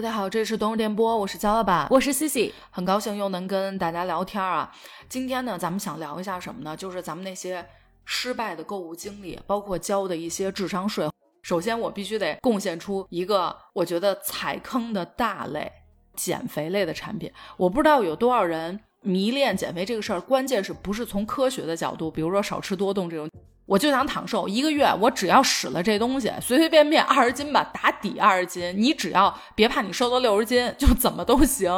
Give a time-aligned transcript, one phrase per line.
[0.00, 4.72] 大家好，这里是冬日电波，我是焦老板，我是 Cici，很高兴又能跟大家聊天啊。
[5.10, 6.74] 今天呢，咱们想聊一下什么呢？
[6.74, 7.62] 就是咱们那些
[8.06, 11.06] 失败的购物经历，包括交的一些智商税。
[11.42, 15.70] 首先，我必须得贡献出一个我觉得踩坑的大类——
[16.16, 17.30] 减肥类的产品。
[17.58, 23.28] 我不知道有多少人迷恋减肥这个事儿，关键是不是从科学的角度，比如说少吃多动这种。
[23.66, 31.70] 我就想躺瘦一个月，我只要使了这东西，随随便便二十斤吧，打底二十斤，你只要别怕你瘦到六十斤，就怎么都行。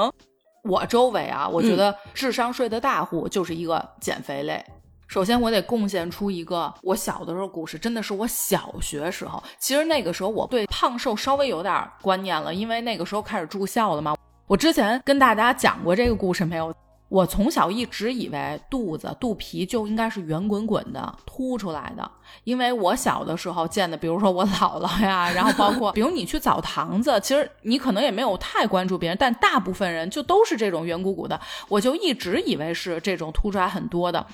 [0.65, 4.65] 我周围啊，我觉得智商税的大户就是一个减肥类。
[5.07, 9.43] 首先，我得贡献出一个我小的时候故事，真的是我小学时候。
[9.59, 14.15] 其实那个时候我对胖瘦稍微有点观念了，因为那个时候开始住校了嘛。
[14.47, 16.73] 我之前跟大家讲过这个故事没有？
[17.13, 22.11] 我从小一直以为肚子肚皮就应该是圆滚滚的凸出来的，
[22.45, 34.27] 因为我小的时候见的，比如说我姥姥呀，然后包括 比如你去澡堂子，其实你可能也没有太关注别人，但大部分人就都是这种圆鼓鼓的，我就一直以为是这种凸出来很多的。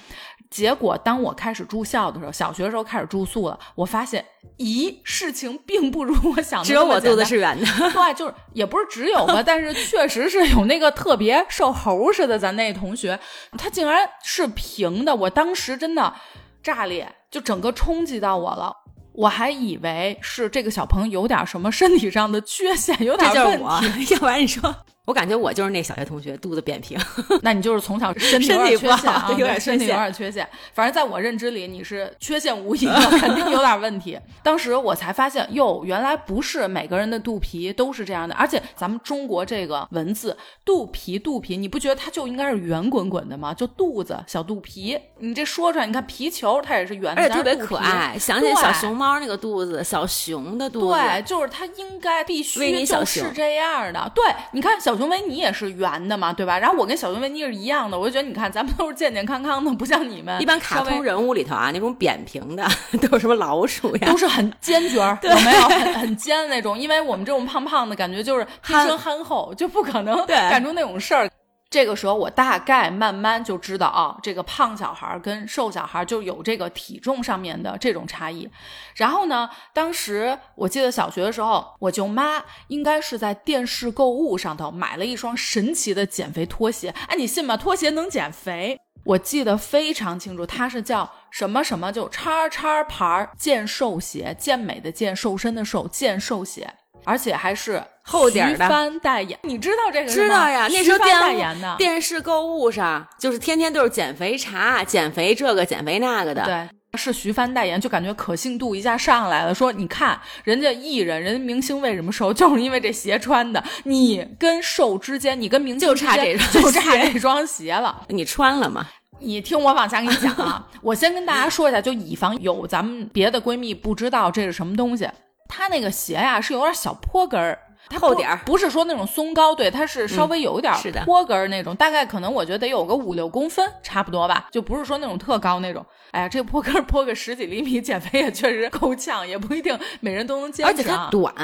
[0.50, 4.24] 结果，当我开始住校的时候，小学时候开始住宿了，我发现，
[4.56, 13.20] 咦，事情并不如我想的只有我肚子是圆的，对，就是也不是只有吧，但是确实是有那个特别瘦猴似的，咱那同学，
[13.58, 16.14] 他竟然是平的，我当时真的
[16.62, 18.74] 炸裂，就整个冲击到我了，
[19.12, 24.74] 我还以为是这个小朋友有点什么身体上的缺陷，有点问题， 要不然你说。
[25.08, 27.00] 我感觉我就是那小学同学，肚子扁平。
[27.40, 30.46] 那你就是从小身体有点缺陷， 有点身体有点缺陷。
[30.74, 32.86] 反正在我认知里，你是缺陷无疑，
[33.18, 34.20] 肯定有点问题。
[34.42, 38.34] 当时我才发现，哟，原来不是每个人的肚皮都是这样的。
[38.34, 43.54] 而且咱们中国这个文字，肚皮肚皮，你不觉得它就应该是圆滚滚的吗？
[43.54, 50.86] 就肚子小肚皮，你这说出来，你看皮球它也是圆的，而且特别可爱，想起小熊猫那个肚子，小熊的肚子。
[50.88, 54.12] 对，就是它应该必须就是这样的。
[54.14, 54.22] 对，
[54.52, 54.97] 你看小。
[54.98, 56.58] 熊维尼也是圆的嘛，对吧？
[56.58, 60.38] 然后我跟小熊维尼是一样的，我就觉得你看，咱们都是健健康康的，不像你们。
[60.42, 62.68] 一般卡通人物里头啊，那种扁平的
[63.00, 64.08] 都有什么老鼠呀？
[64.10, 65.68] 都是很尖角， 有没有？
[65.68, 66.76] 很很尖的那种。
[66.78, 71.28] 因为我们这种胖胖的感觉就是天生憨厚，就不可能干出那种事儿。
[71.70, 78.50] 这个时候，我大概慢慢就知道啊，这个胖小孩跟瘦小孩就有这个体重上面的这种差异。
[78.94, 86.88] 然后呢，当时我记得小学的时候，我舅妈应该是在电视购物上头买了一双神奇的减肥拖鞋。
[87.08, 87.56] 哎，你信吗？
[87.56, 88.80] 拖鞋能减肥？
[89.04, 96.74] 我记得非常清楚，它是叫什么什么，就叉叉牌健瘦鞋，健美的健，瘦身的瘦，健瘦鞋。
[97.08, 100.68] 而且还是厚底的，徐帆代言，你知道这个知道呀？
[100.70, 106.44] 那时候代言的电视购物上，就是天天都是减肥茶、减肥这个、减肥那个的。
[106.44, 109.54] 对，是徐帆代言，就感觉可信度一下上来了。
[109.54, 113.64] 说你看人家艺人、人家明星为什么瘦，就是因为这鞋穿的。
[113.84, 118.02] 你跟瘦之间，你跟明星就差这双，就差这双鞋了。
[118.08, 118.86] 你穿了吗？
[119.20, 125.08] 你听我往下给你讲啊，我先跟大家说一下，就以防有咱们别的闺蜜不知道这是什么东西。
[125.48, 135.84] 它那个鞋呀是有点小坡跟儿，它厚点儿，不是说那种松糕，对，它是稍微有一点坡跟儿那种，大概可能我觉得得有个五六公分，差不多吧，就不是说那种特高那种。
[136.10, 140.70] 哎呀，这坡跟儿坡个十几厘米，减肥也确实够呛，也不一定每人都能坚持。
[140.70, 141.34] 而且它短，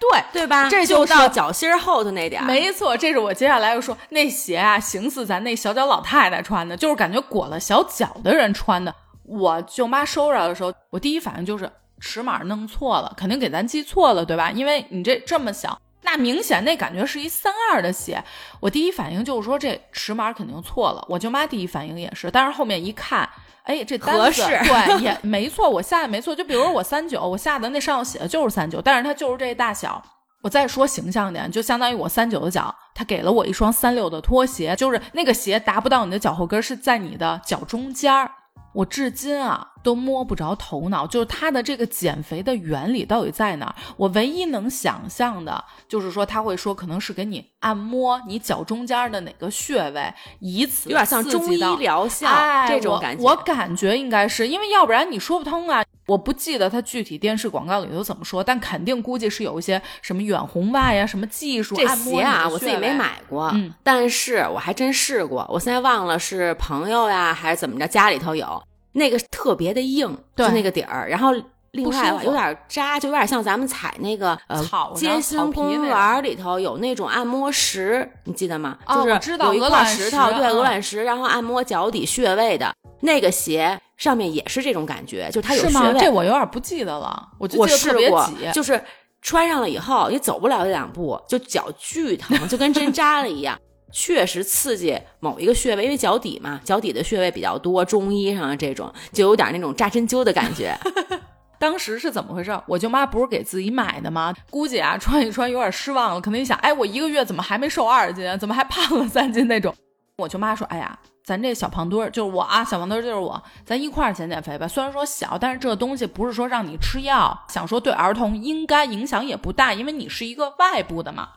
[0.00, 0.68] 对对吧？
[0.68, 2.46] 这就到脚心后头那点儿。
[2.46, 8.94] 没错，这是我接下来要说那鞋啊，形似咱那小脚老太太穿的，就是感觉裹了小脚的人穿的。
[9.24, 11.70] 我舅妈收着的时候，我第一反应就是。
[12.00, 14.50] 尺码弄错了，肯定给咱记错了，对吧？
[14.50, 18.22] 因为你这这么小，那明显那感觉是一三二的鞋。
[18.60, 21.04] 我第一反应就是说这尺码肯定错了。
[21.08, 23.28] 我舅妈第一反应也是，但是后面一看，
[23.64, 26.34] 哎，这合适，对，也没错，我下的没错。
[26.34, 30.02] 就比如我三九，我下的那上头写的就是三九，但是它就是这大小。
[30.40, 38.30] 我再说形象点，就相当于我三九的脚，他给了我一双三六的拖鞋，就是那个鞋达不到你的脚后跟，是在你的脚中间儿。
[38.72, 43.74] 我至今啊都摸不着头脑，就是它的这个减肥的原理到底在哪儿？
[43.96, 52.28] 我唯一能想象的就是说他会说可能是给你按摩你脚中间的哪个穴位，以此有点像中医疗效
[52.68, 53.24] 这种感觉。
[53.24, 55.84] 我感觉应该是因为要不然你说不通啊。
[56.06, 61.76] 我不记得他具体电视广告里头怎么说，但肯定估计是有一些什么远红外呀、什么技术。
[61.76, 65.46] 这鞋啊，我自己没买过，但是我还真试过。
[65.50, 68.62] 我现在忘了是朋友呀还是怎么着，家里头有
[68.98, 71.32] 那个特别的硬，就那个底儿，然后
[71.70, 74.62] 另外有点扎，就有点像咱们踩那个呃
[74.94, 78.76] 街心公园里头有那种按摩石，你记得吗？
[78.86, 83.80] 就是有一块石头，对，鹅卵石，然后按摩脚底穴位的那个鞋。
[83.98, 85.98] 上面也是这种感觉，就它有穴位。
[85.98, 87.30] 这我有点不记得了。
[87.36, 88.80] 我我试过，就是
[89.20, 93.58] 穿上了以后，你走不了两步，就脚巨疼，就跟针扎了一样。
[93.90, 97.84] 确实刺激某一个穴位，因为脚底嘛，脚底的穴位比较多。
[97.84, 100.76] 中医上这种，就有点那种扎针灸的感觉。
[101.58, 102.56] 当时是怎么回事？
[102.66, 104.32] 我舅妈不是给自己买的吗？
[104.50, 108.38] 估计啊，穿一穿有点失望了，可能一想，哎，我一个月怎么还没瘦二斤？
[108.38, 109.74] 怎么还胖了三斤那种？
[110.18, 114.68] 我舅妈说，哎呀，咱这小胖墩儿就是我啊，小胖墩儿就是我，咱一块儿减减肥吧。
[114.68, 121.28] 虽然说小，但是这东西不是说让你吃药，想说对儿童应该影响也不大，因为你是一个外部的嘛。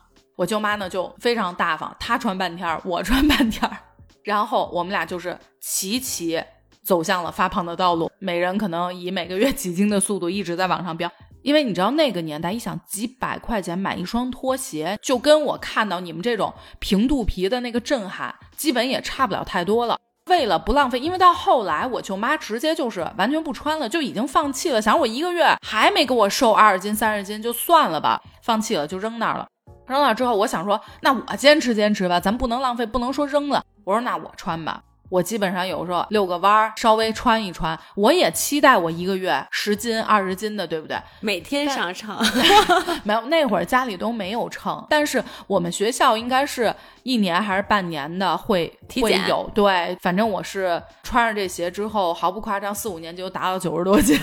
[0.41, 3.77] 我舅妈呢就非常大方，她穿半天儿，我穿半天儿，
[4.23, 6.43] 然后我们俩就是齐齐
[6.81, 11.07] 走向了发胖的道路，每人可能以每个月几斤的速度一直在往上飙。
[11.43, 19.99] 因为你知道那个年代，一想几百块钱买一双拖鞋，就跟我看到你们这种平肚皮的那个震撼，基本也差不了太多了。
[20.25, 24.81] 为了不浪费，因为到后来我舅妈直接就是完全不穿了，就已经放弃了。
[24.81, 29.45] 想我一个月还没给我瘦二十斤、三十斤，就算了吧，放弃了就扔那儿了。
[29.91, 33.61] 扔了之后，我想说，那我坚持坚持吧，咱不能浪费，不能说扔了。
[33.83, 37.77] 我说那我穿吧，我基本上有时候遛个弯儿，稍微穿一穿。
[37.95, 40.97] 我也期待我一个月十斤、二十斤的，对不对？
[41.19, 42.17] 每天上秤，
[43.03, 46.73] 没有那会儿家里都没有秤，但是我们学校应该是
[47.03, 48.71] 一年还是半年的会
[49.01, 49.49] 会有。
[49.53, 54.17] 对，反正我是穿上这鞋之后，毫不夸张，四五年就达到九十多斤。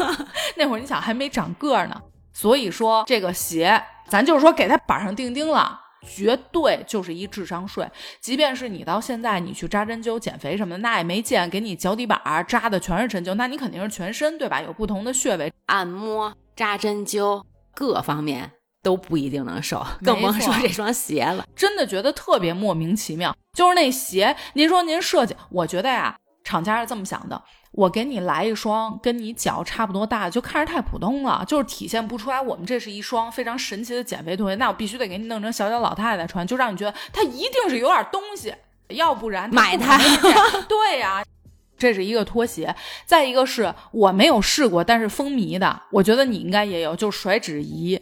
[0.56, 2.00] 那会儿你想还没长个儿呢，
[2.32, 3.82] 所以说这个鞋。
[4.10, 7.88] 咱就是说，给他板上钉钉了，绝对就是一智商税。
[8.20, 14.60] 即便是你到现在，你去扎针灸、减肥什么的，那也没见给你脚底板扎的全是针灸，那你肯定是全身对吧？
[14.60, 17.42] 有不同的穴位，按摩、扎针灸，
[17.72, 18.50] 各方面
[18.82, 21.46] 都不一定能瘦，更甭说这双鞋了。
[21.54, 27.40] 真的觉得特别莫名其妙，就是那鞋，您说您设计，我觉得呀，厂家是这么想的。
[27.72, 34.56] 我给你来一双跟你脚差不多大的，就看着太普通了，就是体现不出来我们这是一双非常神奇的减肥拖鞋。
[34.56, 38.52] 那我必须得给你弄成小脚老太太穿，就让你觉得它一定是有点东西，
[38.88, 39.96] 要不然买它。
[40.68, 41.24] 对呀，
[41.78, 42.74] 这是一个拖鞋。
[43.06, 48.00] 再一个是我没有试过，但是风靡的，我觉得你应该也有，就是甩脂仪。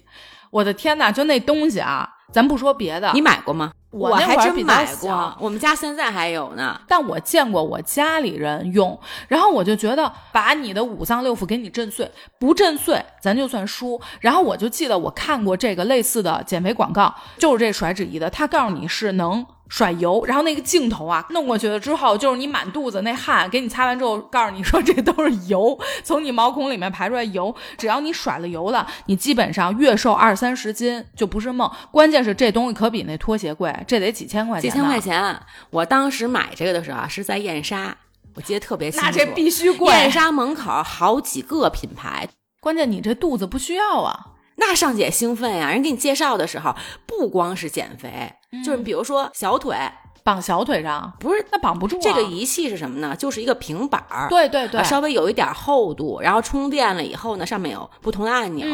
[0.51, 2.09] 我的天呐，就那东西啊！
[2.33, 3.73] 咱不说别的，你买过吗？
[3.91, 6.79] 我还真买过，我们家现在还有呢。
[6.87, 8.99] 但我见过我家里人用，
[9.29, 14.01] 然后我就觉得把你的五脏六腑给你震碎，不震碎咱就算输。
[14.21, 19.47] 然后我就记得我看过这个类似的减肥广告，就是这甩脂仪的，他告诉你是能。
[19.69, 27.55] 甩油，然后那个镜头啊，弄过去了之后，就是你满肚子那汗，给你擦完之后，告诉你说这都是油， 从你毛孔里面排出来油。
[27.77, 31.71] 只要你甩了油了，你基本上月瘦二三十斤就不是梦。
[31.91, 34.71] 关键是这东西可比那拖鞋贵，这得几千块钱。
[34.71, 35.41] 几千块钱，
[35.71, 37.97] 我当时买这个的时候啊，是在燕莎，
[38.35, 39.07] 我记得特别清楚。
[39.07, 39.93] 那这必须贵。
[39.93, 42.29] 燕莎门口好几个品牌，
[42.61, 44.19] 关键你这肚子不需要啊。
[44.61, 45.71] 那尚姐兴奋呀！
[45.71, 46.75] 人给你介绍的时候，
[47.07, 48.33] 不光是减肥，
[48.65, 49.77] 就是比如说小腿
[50.25, 51.99] 绑小腿上，不是那绑不住。
[52.01, 53.17] 这个仪器是什么呢？
[53.17, 58.67] 就是一个平板儿，对对对，稍微有一点厚度，然后充电了以后呢，上面有不同的按钮，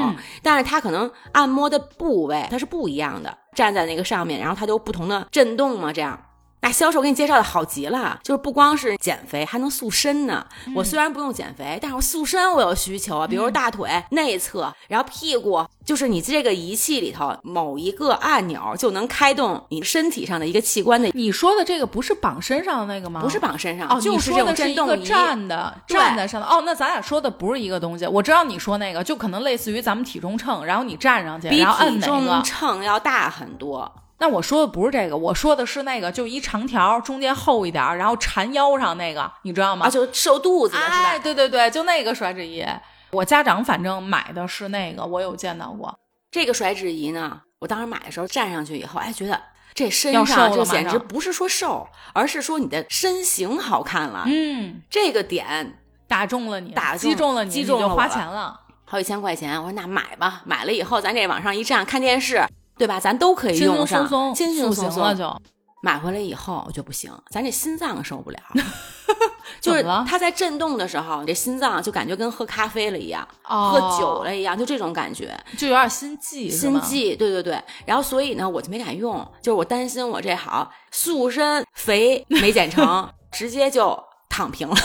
[0.43, 6.19] 但是它可能按摩的部位它是不一样的，站在那个上面，然后它就不同的震动嘛，这样。
[6.65, 10.47] 那销售给你介绍的好极了，就是不光是减肥，还能塑身呢。
[10.75, 21.11] 我虽然不用减肥，但是我塑身我有需求啊，比如大腿内侧，然后屁股，就是你这个仪器里头某一个按钮就能开动你身体上的一个器官的。
[21.13, 23.21] 你说的这个不是绑身上的那个吗？
[23.21, 25.05] 不是绑身上，哦，就是这种震动仪。
[25.05, 26.47] 站的，站在上的。
[26.47, 28.07] 哦，那咱俩说的不是一个东西。
[28.07, 33.93] 我知道你说那个，就可能类似于咱们体重秤，然后你站上去，然后比体重秤要大很多。
[34.25, 39.85] 那我说的不是这个，我说的是那个，就一长条，中间厚一点，然后缠腰上那个，你知道吗？
[39.85, 41.11] 啊，就瘦肚子的是吧？
[41.11, 42.65] 哎，对对对，就那个甩脂仪。
[43.11, 45.95] 我家长反正买的是那个，我有见到过
[46.31, 47.43] 这个甩脂仪呢。
[47.59, 49.39] 我当时买的时候站上去以后，哎，觉得
[49.75, 54.25] 这身上这简直不是说瘦，而是说你的身形好看了。
[54.27, 59.59] 嗯，这个点打中了你，打击中了你，击中就花钱了，好几千块钱。
[59.59, 62.43] 我说那买吧，买了以后咱这往上一站看电视。
[62.77, 62.99] 对吧？
[63.01, 65.35] 咱都可以用上，轻轻松松了就
[65.83, 68.39] 买回来以后就不行，咱这心脏受不了。
[69.61, 77.15] 就是它在震动的时候，你这心脏就感觉跟喝咖啡了一样，喝酒了一样，就这种感觉，就有点心悸，心悸。
[77.15, 77.63] 对对对。
[77.87, 84.77] 然后所以呢，我就没敢用，就是我担心我这好塑身肥没减成， 直接就躺平了。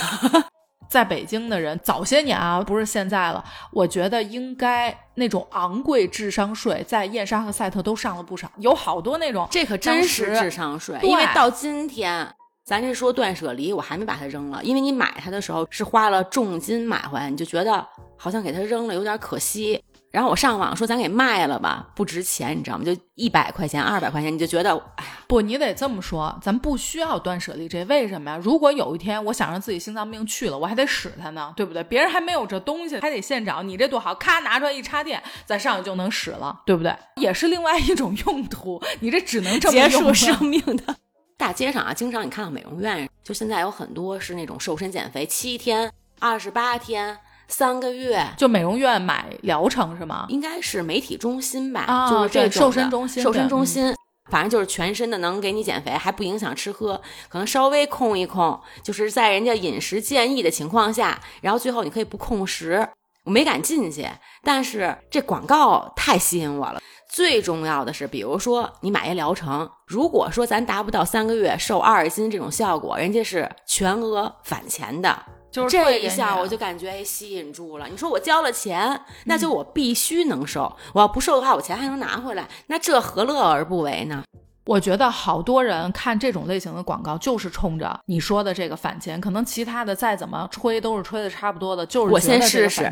[0.90, 3.44] 在北京的人，早些年啊，不是现在了。
[3.72, 9.48] 我觉得应该那种昂贵智商税，在燕莎和赛特都上了不少，有好多那种。
[9.52, 12.28] 这可真是智商税，因为到今天，
[12.66, 17.86] 咱这说断舍离，我还没把它扔了，因为你买它的时候是花了重金买回来，你就觉得
[18.18, 19.84] 好像给它扔了有点可惜。
[20.12, 22.84] 然后我上网说咱给卖了吧，不值钱，你知道吗？
[22.84, 28.40] 就一百块钱、二百块钱，你就觉得哎呀，不，你得这么说，咱不需要断舍离这，为什么呀？
[28.42, 31.84] 如果有一天我想让自己心脏病去了，我还得使它呢，对不对？
[31.84, 36.96] 别人还没有这东西，还得现找，你这多好，咔拿出来一插电，咱上去就能使了，对不对？
[37.18, 40.96] 也是另外一种用途，你这只能这么结束生命的。
[41.38, 45.90] 大街上啊，经常你看到美容院，就现在有很多是那种瘦身减肥，七天、
[46.20, 47.18] 二十八天、
[47.50, 50.26] 三个月，就美容院买疗程是吗？
[50.30, 53.94] 应该是美体中心吧，就是这瘦身中心，瘦身中心，
[54.32, 62.88] 反正就是全身的能给你减肥，还不影响吃喝，可能稍微控一控，就是在人家饮食建议的情况下，然后最后你可以不控食。
[63.26, 64.08] 我没敢进去，
[64.44, 66.82] 但是这广告太吸引我了。
[67.12, 75.24] 最重要的是，比如说你买一疗程，如果说咱达不到三个月瘦二十斤这种效果，人家是全额返钱的。
[75.52, 77.88] 就是这一下，我就感觉吸引住了。
[77.88, 80.76] 你说我交了钱，那就我必须能瘦。
[80.94, 84.24] 我要不瘦的话，我钱还能拿回来，那这何乐而不为呢？
[84.66, 89.20] 我觉得好多人看这种类型的广告，就是冲着你说的这个返钱。
[89.20, 92.92] 可能其他的再怎么吹，都是吹的差不多的，就是我先试试。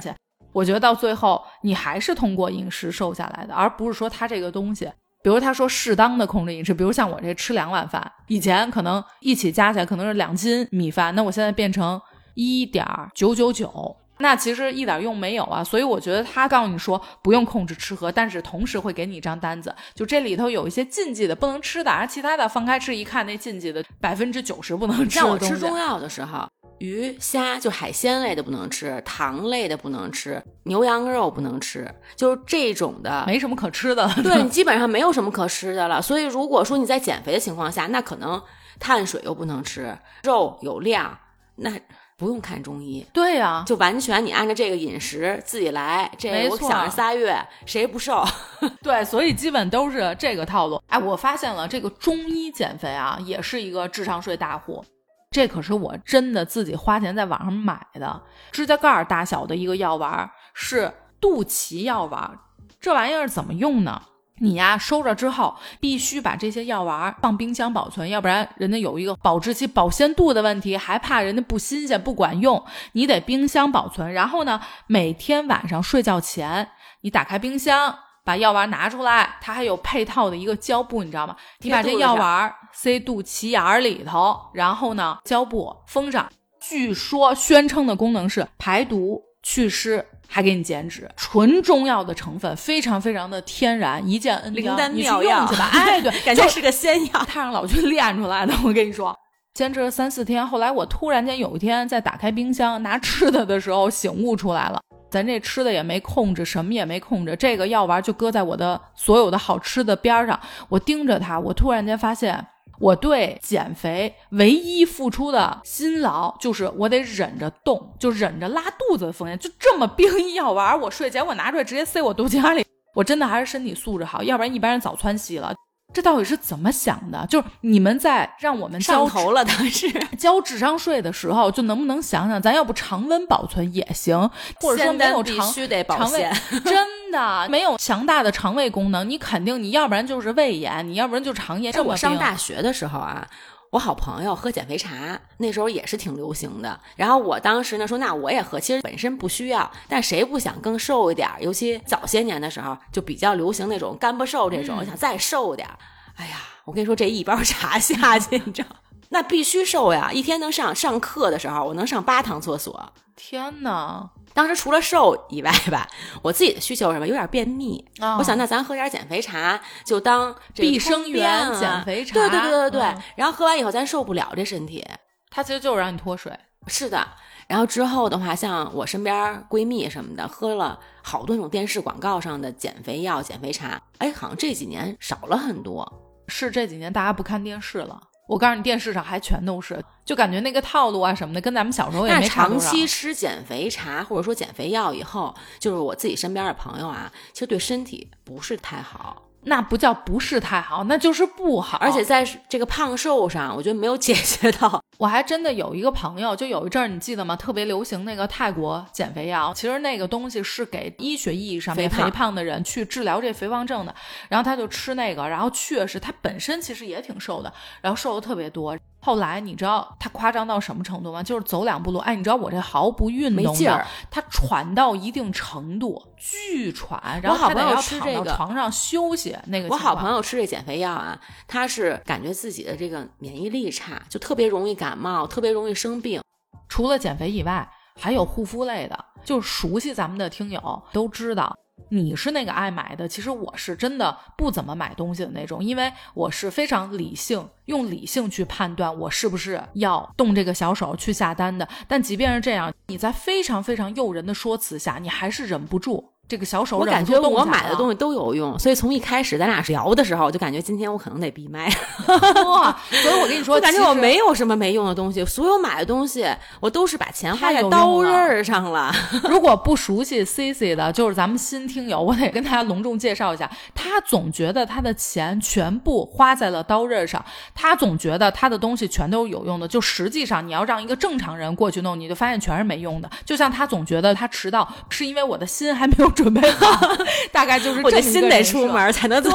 [0.51, 12.01] 我觉得到最后，你还是通过饮食瘦下来的，而不是说他这个东西，比如他说适当的控制饮食，比如像我这吃两碗饭，以前可能一起加起来可能是两斤米饭，那我现在变成
[12.37, 15.63] 一点九九九，那其实一点用没有啊。
[15.63, 25.15] 所以我觉得他告诉你说不用控制吃喝，但是同时会给你一张单子，就这里头有一些禁忌的不能吃的，而其他的放开吃，一看那禁忌的百分之九十不能吃。
[25.15, 26.47] 像我吃中药的时候。
[26.79, 34.07] 鱼虾就海鲜类的不能吃，糖类的不能吃，牛羊肉不能吃，就是这种的没什么可吃的。
[34.21, 35.99] 对你基本上没有什么可吃的了。
[35.99, 38.39] 所以如果说你在减肥的情况下，那可能
[38.79, 41.17] 碳水又不能吃，肉有量，
[41.55, 41.71] 那
[42.17, 43.05] 不用看中医。
[43.13, 46.11] 对呀，就完全你按照这个饮食自己来。
[46.17, 48.25] 这我想着仨月谁不瘦？
[48.81, 50.81] 对，所以基本都是这个套路。
[50.87, 54.83] 哎，我发现了这个中医减肥啊，也是一个智商税大户。
[55.29, 58.19] 这可是我真的自己花钱在网上买的，
[58.51, 62.39] 指甲盖大小的一个药丸，是肚脐药丸。
[62.79, 64.01] 这玩意儿怎么用呢？
[64.39, 72.63] 你呀收着之后，必须把这些药丸放冰箱保存，要不然人家有一个保质期、保鲜度的问题，还怕人家不新鲜不管用，
[72.93, 74.13] 你得冰箱保存。
[74.13, 76.69] 然后呢，每天晚上睡觉前，
[77.01, 77.99] 你打开冰箱。
[78.23, 81.33] 把药丸拿出来，它还有配套的一个胶布，你知道吗？
[81.59, 86.29] 你把这药丸塞肚脐眼儿里头，然后呢，胶布封上。
[86.59, 95.69] 据说宣称的功能是排毒祛湿，还给你减脂，纯中药的成分，非常非常的天然，一箭恩灵丹妙药去吧。
[95.71, 98.53] 哎，对，感觉是个仙药，太上老君炼出来的。
[98.65, 99.17] 我跟你说，
[99.53, 104.81] 坚持了三四天，后来我突然间有一天在打开冰箱拿吃的的时候，醒悟出来了。
[105.09, 110.37] 咱这吃的也没控制，什么也没控制，这个药丸就搁在我的所有的好吃的边上，
[110.67, 112.45] 我盯着它，我突然间发现，
[112.79, 125.53] 我对减肥唯一付出的辛劳就是我得忍着冻，就忍着拉肚子的风险，就这么 冰一药丸，我睡前我拿出来直接塞我肚脐眼里，我真的还是身体素质好，要不然一般人早窜稀了。
[125.93, 127.25] 这到底是怎么想的？
[127.27, 134.29] 就是你们在让我们上头了，当时 交智商税的时候，就能不能想想，咱要不常温保存也行，
[134.61, 135.53] 或者说没有肠
[135.87, 136.29] 肠胃，
[136.63, 141.73] 真的没有强大的肠胃功能，你肯定你要不然就是胃炎，你要不然就肠炎。
[141.73, 143.27] 这我上大学的时候啊。
[143.71, 146.79] 我好朋友喝减肥茶，那时候也是挺流行的。
[146.95, 148.59] 然后我当时呢说，那我也喝。
[148.59, 151.29] 其实本身不需要，但谁不想更瘦一点？
[151.39, 155.67] 尤其早些年的时候，就比较流行那种干巴瘦这种，想再瘦点。
[156.15, 158.69] 哎呀，我跟你说，这一包茶下去，你知道，
[159.09, 160.11] 那必须瘦呀！
[160.11, 162.93] 一天能上上课的时候，我能上八趟厕所。
[163.15, 164.09] 天哪！
[164.37, 165.87] 当时除了瘦以外吧，
[166.21, 167.07] 我自己的需求是什么？
[167.07, 167.83] 有点便秘。
[168.19, 172.13] 我想，那咱喝点减肥茶，就当碧生源减肥茶。
[172.13, 173.01] 对对对对对。
[173.15, 174.85] 然后喝完以后，咱受不了这身体。
[175.31, 176.31] 它其实就是让你脱水。
[176.67, 177.07] 是的。
[177.47, 183.81] 然后之后的话，像我身边闺蜜什么的，喝了好多那种电视广告上的减肥药、减肥茶。
[183.97, 185.91] 哎，好像这几年少了很多。
[186.27, 187.99] 是这几年大家不看电视了。
[188.27, 199.23] 我告诉你，电视上还全都是，就感觉那个套路啊什么的，跟咱们小时候也没差长期吃减肥茶或者说减肥药以后，就是我自己身边的朋友啊，其实对身体不是太好。
[199.43, 201.77] 那不叫不是太好，那就是不好。
[201.77, 204.83] 而且在这个胖瘦上，我觉得没有解决到。
[204.97, 207.35] 我还真的有一个朋友，就有一阵儿，你记得吗？
[207.35, 213.93] 特别流行那个泰国减肥药，其实那个东西是给医学意义上面肥胖的人去治疗这肥胖症的。
[214.27, 218.75] 然后他就吃那个，然后确实他本身其实也挺瘦的，然后瘦的特别多。
[218.99, 221.23] 后来你知道他夸张到什么程度吗？
[221.23, 229.37] 就是走两步路，哎，你知道我这毫不运动的，他喘到一定程度，巨喘，然后好朋友躺到床上休息。
[229.45, 236.21] 那个我好朋友吃这减肥药啊，他是感觉自己的这个免疫力差，就特别容易感冒，特别容易生病。
[236.67, 241.55] 除了减肥以外，还有护肤类的，就是熟悉咱们的听友都知道。
[241.89, 251.67] 你是那个爱买的，其实我是真的不怎么买东西的那种，因为我是非常理性，用理性去判断我是不是要动这个小手去下单的。
[251.87, 256.13] 但即便是这样，你在非常非常诱人的说辞下，你还是忍不住。
[256.27, 261.71] 这个小手，我感觉我买的东西都有用，所以从一开始咱俩聊的时候，我就感觉今天我可能得闭麦。
[262.07, 262.77] 哇！
[262.91, 266.27] 所以我跟你说，我感觉我没有什么没用的东西，所有买的东西
[266.59, 268.91] 我都是把钱花在刀刃上了。
[269.29, 273.49] 如果不熟悉 C C 的，就是咱们新听友，我得跟大家隆重介绍一下。
[273.73, 277.23] 他总觉得他的钱全部花在了刀刃上，
[277.55, 283.09] 他总觉得他的东西全都是有用的，就实际上你要让一个正常人过去弄，你就发现全是没用的。
[283.23, 286.11] 就像他总觉得他迟到是因为我的心还没有。
[286.17, 286.95] 准备好，
[287.31, 289.29] 大概就是我的心得出门才能走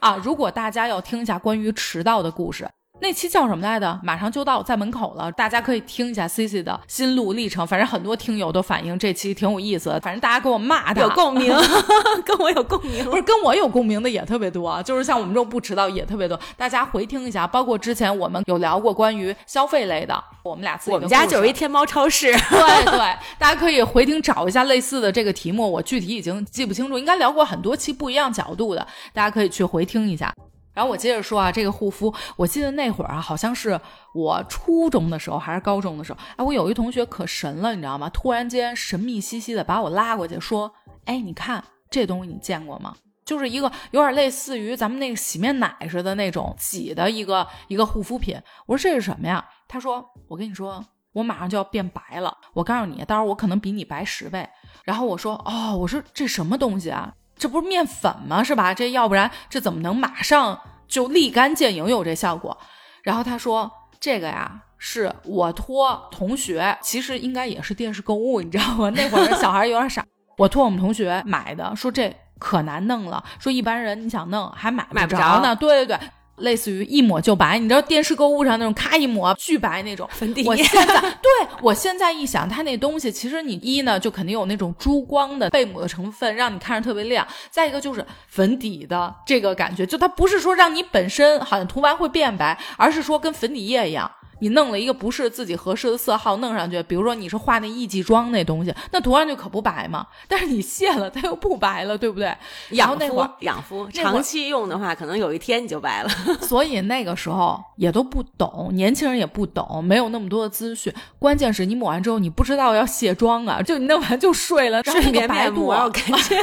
[0.00, 0.16] 啊！
[0.22, 2.66] 如果大家要听一下关于迟到的故事。
[3.00, 3.98] 那期叫什么来着？
[4.02, 7.64] 马上就到，在门口了，大家可以听一下 C C 的心路历程。
[7.64, 11.46] 反正很多听友都反映这期挺有意思的，反正大家给我骂的有共鸣，
[12.26, 16.38] 跟我有共鸣，不是跟我有共鸣的也特别多，就是像我们这种不迟到也特别多。
[16.56, 22.98] 大家回听一下，包括之前我们有聊过关于消费类的，我们俩自己我们家就是一天猫超市，对对，
[23.38, 30.34] 大家可以回听找一下类似的这个题目，我具体已经记不清楚，应该聊过很多期不一样角度的，大家可以去回听一下。
[30.78, 33.80] 然后我接着说啊，这个护肤，我记得那会儿啊，好像是
[34.14, 38.08] 我初中的时候还是高中的时候，哎，我有一同学可神了，你知道吗？
[38.10, 40.72] 突然间神秘兮兮的把我拉过去，说，
[41.06, 42.94] 哎，你看这东西你见过吗？
[43.24, 48.40] 就是一个有点类似于咱们那个洗面奶似的那种挤的一个一个护肤品。
[48.66, 49.44] 我说这是什么呀？
[49.66, 50.80] 他说，我跟你说，
[51.12, 54.48] 我马上就要变白了，我告诉你，到时候我可能比你白十倍。
[54.84, 57.12] 然后我说，哦，我说这什么东西啊？
[57.38, 58.42] 这不是面粉吗？
[58.42, 58.74] 是吧？
[58.74, 62.56] 这要不然这怎么能马上就立竿见影有这效果？
[63.02, 63.70] 然后他说
[64.00, 68.90] 这个呀，是我托同学，其实应该也是电视购物，你知道吗？
[68.90, 70.04] 那会儿小孩有点傻，
[70.36, 75.54] 我托我们同学买的，说这可难弄了，说一般人你想弄还买买不着呢。
[75.56, 76.08] 对对对。
[76.40, 80.46] 类似于一抹就白，你知道电视购物上那种咔一抹巨白那种粉底。
[80.46, 81.30] 我现在对
[81.62, 87.26] 我现在一想，它那东西其实你一呢就肯定有那种珠光的贝母的成分，让你看着特别亮。
[87.50, 94.10] 再一个就是粉底的这个感觉，就它不是说让你本身好像涂完会变白，而是说跟粉底液一样。
[94.40, 100.06] 你弄了一个不是自己合适的色号弄上去，比如说你是画那艺伎妆那东西，那涂上去可不白吗？
[100.28, 102.32] 但是你卸了，它又不白了，对不对？
[102.72, 106.08] 养肤， 养肤，长期用的话，可能有一天你就白了。
[106.42, 110.92] 所以那个时候也都不懂，年轻人也不懂，没有那么多的资讯。
[111.18, 116.36] 关键是你抹完之后，你不知道要卸妆啊，就你弄完就睡了，睡眠白度，我感觉。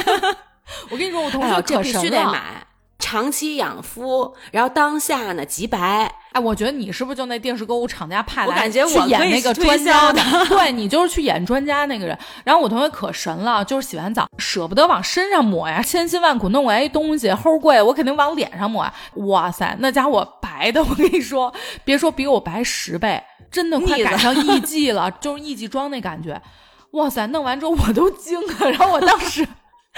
[0.90, 2.66] 我跟你说，我同学这必须得买。
[3.06, 6.12] 长期养肤，然后当下呢极白。
[6.32, 10.20] 哎，我觉得你是不是就那电视购物厂家派来感觉我演那个专家的？
[10.50, 12.18] 对你就是去演专家那个人。
[12.42, 18.92] 然后我同学可神了，就是洗完澡舍不得往身上抹呀，千辛万苦弄过来一东西齁贵，我肯定往脸上抹呀。
[19.28, 26.42] 哇塞，那家伙白的，我跟你说，别说比我白十倍，真的快赶上艺伎了，就是艺伎妆那感觉。
[26.90, 29.46] 哇塞，弄完之后我都惊了，然后我当时。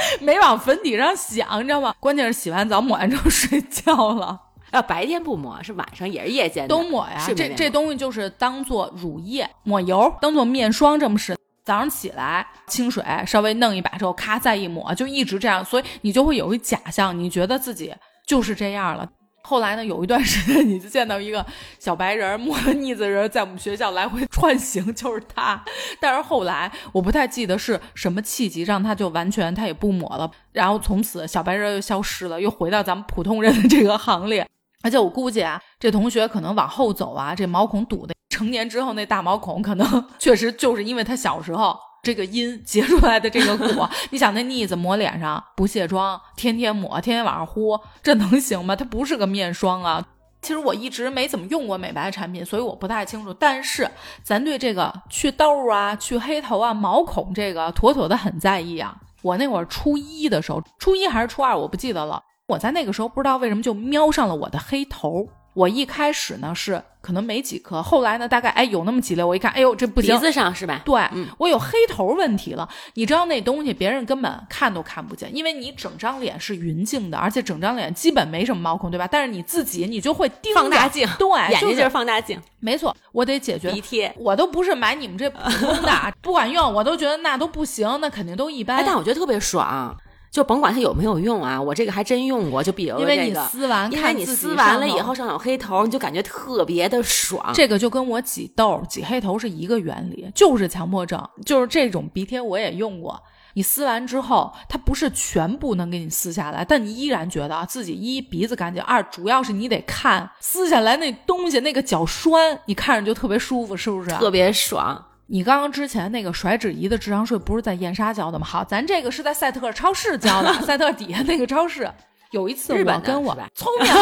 [0.20, 1.94] 没往粉底上想，你知道吗？
[2.00, 4.40] 关键是洗完澡抹完之后 睡觉了。
[4.72, 7.16] 要白天不抹，是晚上也是夜间都抹呀。
[7.34, 11.36] 这这东西就是当做乳液、抹油，当做面霜这么使。
[11.64, 15.64] 早上起来清水稍微弄一把之后，咔再一抹，就一直这样。
[15.64, 17.94] 所以你就会有一假象，你觉得自己
[18.26, 19.06] 就是这样了。
[19.48, 21.44] 后来呢，有一段时间，你就见到一个
[21.78, 25.64] 小白人摸着腻子人在我们学校来回串行，就是他。
[25.98, 34.46] 但是后来我不太记得是什么契机让他就完全他也不抹了，然后从此小白人又消失了，又回到咱们普通人的这个行列。
[34.82, 41.74] 而且我估计啊，这同学可能往后走啊，这毛孔堵的，成年之后那大毛孔可能 确实就是因为他小时候。
[42.02, 48.74] 这个因结出来的这个果， 你想那腻子抹脸上不卸妆，天天抹，天天晚上呼，这能行吗？
[48.74, 50.06] 它不是个面霜啊。
[50.40, 53.34] 其实我一直没怎么用过美白产品，所以我不太清楚。
[53.34, 53.90] 但是
[54.22, 58.96] 咱对这个去痘啊、去黑头啊、毛孔这个妥妥的很在意啊。
[59.22, 62.22] 我那会儿初一的时候，初一还是初二，我不记得了。
[62.46, 65.28] 我在那个时候不知道为什么就瞄上了我的黑头。
[65.58, 70.80] 我一开始呢是可能没几颗，后来呢大概哎有那么几粒，我一看，哎呦这不行，鼻子上是吧？
[70.84, 71.02] 对，
[71.36, 72.68] 我有黑头问题了。
[72.94, 79.08] 你知道那东西别人根本看都看不见，因为你整张脸是匀净的，而且整张脸基本没什么毛孔，对吧？
[79.10, 84.14] 但是你自己你就会盯放大镜，对，眼睛就是放大镜，没错，我得解决鼻贴。
[84.16, 85.90] 我都不是买你们这普通的，
[86.22, 88.84] 不管用，我都觉得那都不行，那肯定都一般。
[88.86, 89.96] 但我觉得特别爽。
[90.30, 92.62] 就甭管它有没有用啊，我这个还真用过。
[92.62, 97.50] 就比如因为你撕完，因为你撕完了以后上有黑头，你就感觉特别的爽。
[97.54, 101.22] 这个就跟我挤痘、挤黑头是一个原理，就是强迫症。
[101.44, 103.22] 就是这种鼻贴我也用过，
[103.54, 114.10] 你撕完之后，它不是全部能给你撕下来，但你依然觉得自己一鼻子干净，二主要是你得看撕下来那东西那个脚栓，你看着就特别舒服，是不是？
[114.10, 115.04] 特别爽。
[115.30, 118.46] 你刚刚之前那个甩脂仪的智商税不是在燕莎交的吗？
[118.46, 121.90] 好，咱这个是在赛特超市交的， 赛特底下那个超市。
[122.30, 123.92] 有一次我跟我聪明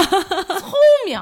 [0.59, 0.73] 聪
[1.07, 1.21] 明，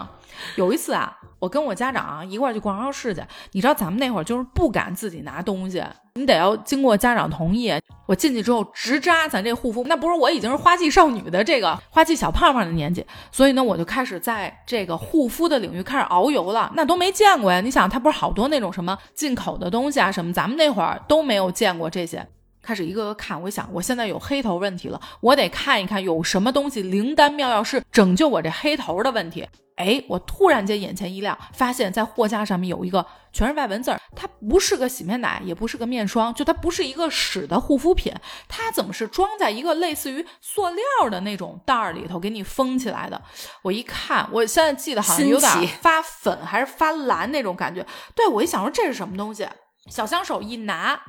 [0.57, 1.19] 有一次啊。
[1.45, 7.71] 我跟我家长一块儿去逛超市去，你知道咱们那会儿就是不敢自己拿东西，你得要经过家长同意。
[8.07, 16.73] 我进去之后直扎咱这护肤，那不是我已经是花季少女的这个花季小胖胖的年纪，所以呢我就开始在这个护肤的领域开始遨游了。
[16.75, 22.27] 那都没见过呀，你想它不是好多那种什么进口的东西啊什么，咱们那会儿都没有见过这些。
[22.65, 29.47] 开始一个个看，我想我现在有黑头问题了，我得看一看有什么东西灵丹妙药是拯救我这黑头的问题。
[29.77, 38.15] 哎，我突然间眼前一亮，发现在货架上面有一个全是外文字儿，它不是个洗面奶，也不是个面霜，就它不是一个使的护肤品，
[38.47, 43.21] 它怎么是装在一个类似于塑料的那种袋儿里头给你封起来的？
[43.63, 45.51] 我一看，我现在记得好像有点
[45.81, 47.85] 发粉还是发蓝那种感觉。
[48.15, 49.45] 对我一想说这是什么东西，
[49.91, 51.01] 小香手一拿。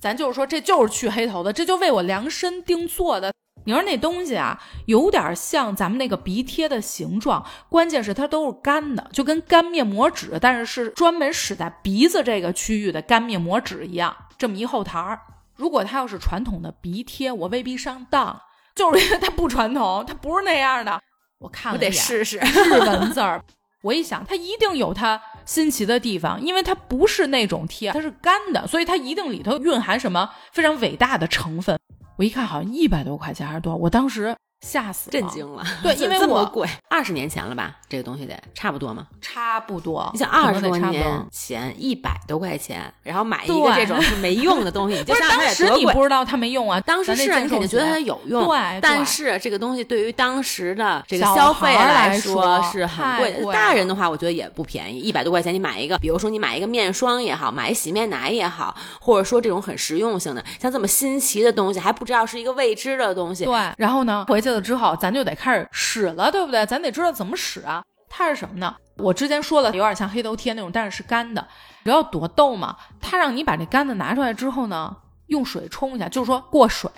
[0.00, 3.32] 咱就是说，这就是去黑头的，这就为我量身定做的。
[3.66, 15.20] 你说那东西啊，有点像咱们那个鼻贴的形状，关键是它都是干的，就跟干面膜纸，但是是专门使在鼻子这个区域的干面膜纸一样，这么一后台儿。
[15.56, 18.40] 如果它要是传统的鼻贴，我未必上当，
[18.74, 20.98] 就是因为它不传统，它不是那样的。
[21.38, 23.44] 我看了我得试试日文字儿。
[23.82, 31.78] 我一想，它一定有它新奇的地方，因为它不是那种贴，它是干的，所以它一定里头蕴含什么非常伟大的成分。
[32.16, 34.36] 我一看，好像一百多块钱还是多少，我当时。
[34.60, 35.64] 吓死，震惊了！
[35.82, 37.76] 对， 因为这么贵，二十年前了吧？
[37.88, 39.06] 这个东西得差不多吗？
[39.20, 40.08] 差不多。
[40.12, 46.78] 你想二十多年前一百多块钱，然后买一个这种是没用的东西， 不是当时你不知道它没用啊？
[46.82, 48.78] 当时是你肯定觉得它有用，对。
[48.82, 53.52] 但是这个东西对于当时的这个消费来说是很贵的。
[53.52, 63.46] 大人的话，我觉得也不便宜，一百多块钱你买一个，比如说你买一个面霜也好，买一洗面奶也好，或者说这种很实用性的，像这么新奇的东西，还不知道是一个未知的东西。
[63.46, 63.58] 对。
[63.78, 64.49] 然后呢，回去。
[64.50, 66.64] 了之后，咱就得开始使了，对不对？
[66.66, 67.82] 咱得知道怎么使啊。
[68.08, 68.74] 它是什么呢？
[68.96, 71.46] 我之前说了，有点像黑头贴那种，但是是干的。
[71.82, 72.76] 你知道多逗吗？
[73.00, 74.96] 它让你把这干的拿出来之后呢，
[75.28, 76.90] 用水冲一下，就是说过水，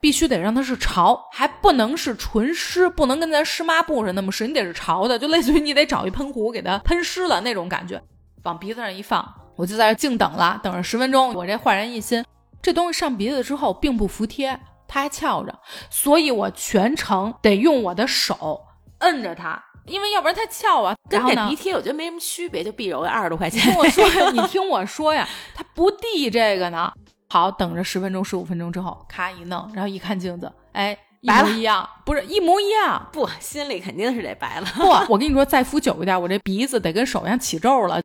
[0.00, 8.00] 必须得让它是潮，还不能是纯湿，不能跟咱湿抹布似的那么湿，你得是潮的，就类似于你得找一喷壶给它喷湿了那种感觉。
[8.44, 11.32] 往鼻子上一放，我就在这静等了，等了十分钟。
[11.34, 12.24] 我这焕然一新，
[12.60, 14.60] 这东西上鼻子之后并不服帖。
[14.88, 15.56] 它还翘着，
[15.90, 18.62] 所以我全程得用我的手
[19.00, 20.96] 摁着它，因为要不然它翘啊。
[21.08, 23.60] 跟那鼻贴我觉得没什么区别，就碧柔二十多块钱。
[23.62, 26.92] 听我说呀，你听我说呀， 它不递这个呢。
[27.28, 34.66] 好，等着十分钟、十五分钟之后，咔一弄，然后一看镜子，哎，一模一样，不是一模一样，不，心里肯定是得白了。
[34.74, 38.00] 不，我跟你说，再敷久一点，我这鼻子得跟手一样起皱了。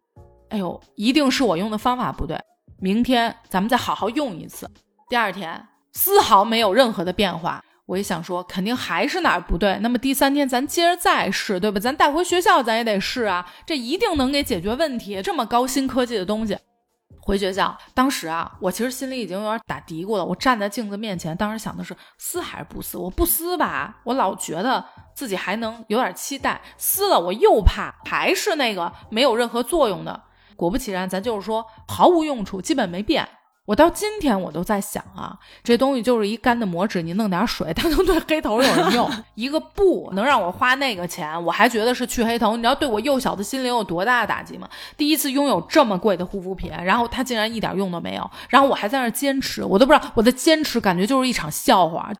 [0.50, 2.38] 哎呦，一定是我用的方法不对。
[2.80, 4.70] 明天咱们再好好用一次。
[5.10, 5.66] 第二天。
[5.94, 9.78] 丝毫没有任何的变化，我一想说，肯定还是哪儿不对。
[9.82, 11.80] 那么第三天咱接着再试，对吧？
[11.80, 15.22] 咱带回学校咱也得试啊，这一定能给解决问题。
[15.22, 16.58] 这么高新科技的东西，
[17.22, 20.26] 回学校，当时啊，我其实心里已经有点打嘀咕了。
[20.26, 22.98] 我站在镜子面前，当时想的是撕还是不撕？
[22.98, 30.24] 我不撕吧，我老觉得自己还能有点期待；撕了，我又怕还是那个没有任何作用的。
[30.56, 33.28] 果不其然，咱就是说毫无用处，基本没变。
[33.66, 39.10] 我到今天我都在想啊，这东西就是一干的膜纸，你弄点水，它能对黑头有什么用。
[39.36, 42.58] 一个布能让我花那个钱，我还觉得是去黑头。
[42.58, 44.68] 你知道对我幼小的心灵有多大的打击吗？
[44.98, 52.12] 第一次拥有这么贵的护肤品，然后它竟然一点用都没有，然后我还在那坚持，我都不知道我的坚持感觉就是一场笑话。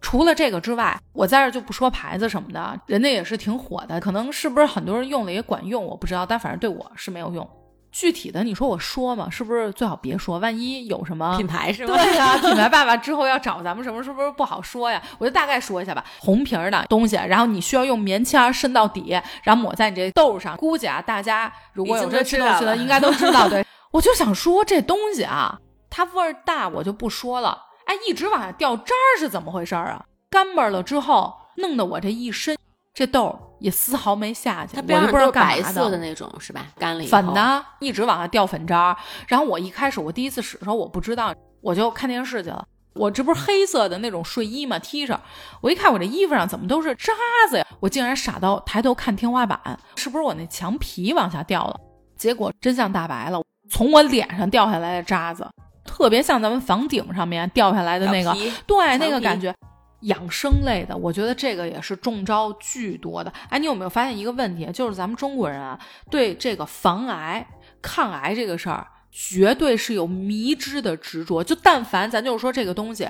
[0.00, 7.48] 除了这个之外，我在这就不说牌子什么的，人家也是挺火的，可能是不是很多人用了也管用，我不知道，但反正对我是没有用。
[7.92, 10.38] 具体的，你说我说嘛，是不是最好别说？
[10.38, 11.94] 万一有什么品牌是吗？
[11.94, 15.00] 对呀，品牌爸爸之后要找咱们什么，是不是不好说呀？
[15.18, 16.02] 我就大概说一下吧。
[16.18, 20.56] 红皮儿的东西，然后你需要用棉签渗到底，然后抹在你这豆上。
[20.56, 23.46] 估计啊，大家如果有这吃东西的，应该都知道。
[23.48, 25.58] 对， 我就想说这东西啊，
[25.90, 27.66] 它味儿大，我就不说了。
[27.84, 30.02] 哎，一直往下掉渣儿是怎么回事啊？
[30.30, 32.56] 干巴了之后，弄得我这一身
[32.94, 33.48] 这豆。
[33.62, 36.66] 也丝毫没下去，它不知道干白色的那种是吧？
[36.76, 38.98] 干了以后粉的，一直往下掉粉渣。
[39.28, 42.66] 然后我一开始我第一次使的时候我不知道，我就看电视去了。
[42.94, 45.16] 我这不是黑色的那种睡衣嘛，T 恤。
[45.60, 47.12] 我一看我这衣服上怎么都是渣
[47.48, 47.66] 子呀？
[47.78, 51.78] 我竟然傻到抬头看天花板，是不是我那墙皮往下掉了？
[52.16, 55.48] 结果真相大白了，从我脸上掉下来的渣子，
[55.84, 58.34] 特别像咱们房顶上面掉下来的那个，
[58.66, 59.54] 对那个感觉。
[60.02, 63.32] 养生类的，我觉得这个也是中招巨多的。
[63.48, 64.66] 哎，你有没有发现一个问题？
[64.72, 65.78] 就是咱们中国人啊，
[66.10, 67.46] 对这个防癌、
[67.80, 71.42] 抗癌这个事儿，绝对是有迷之的执着。
[71.42, 73.08] 就但凡咱就是说这个东西。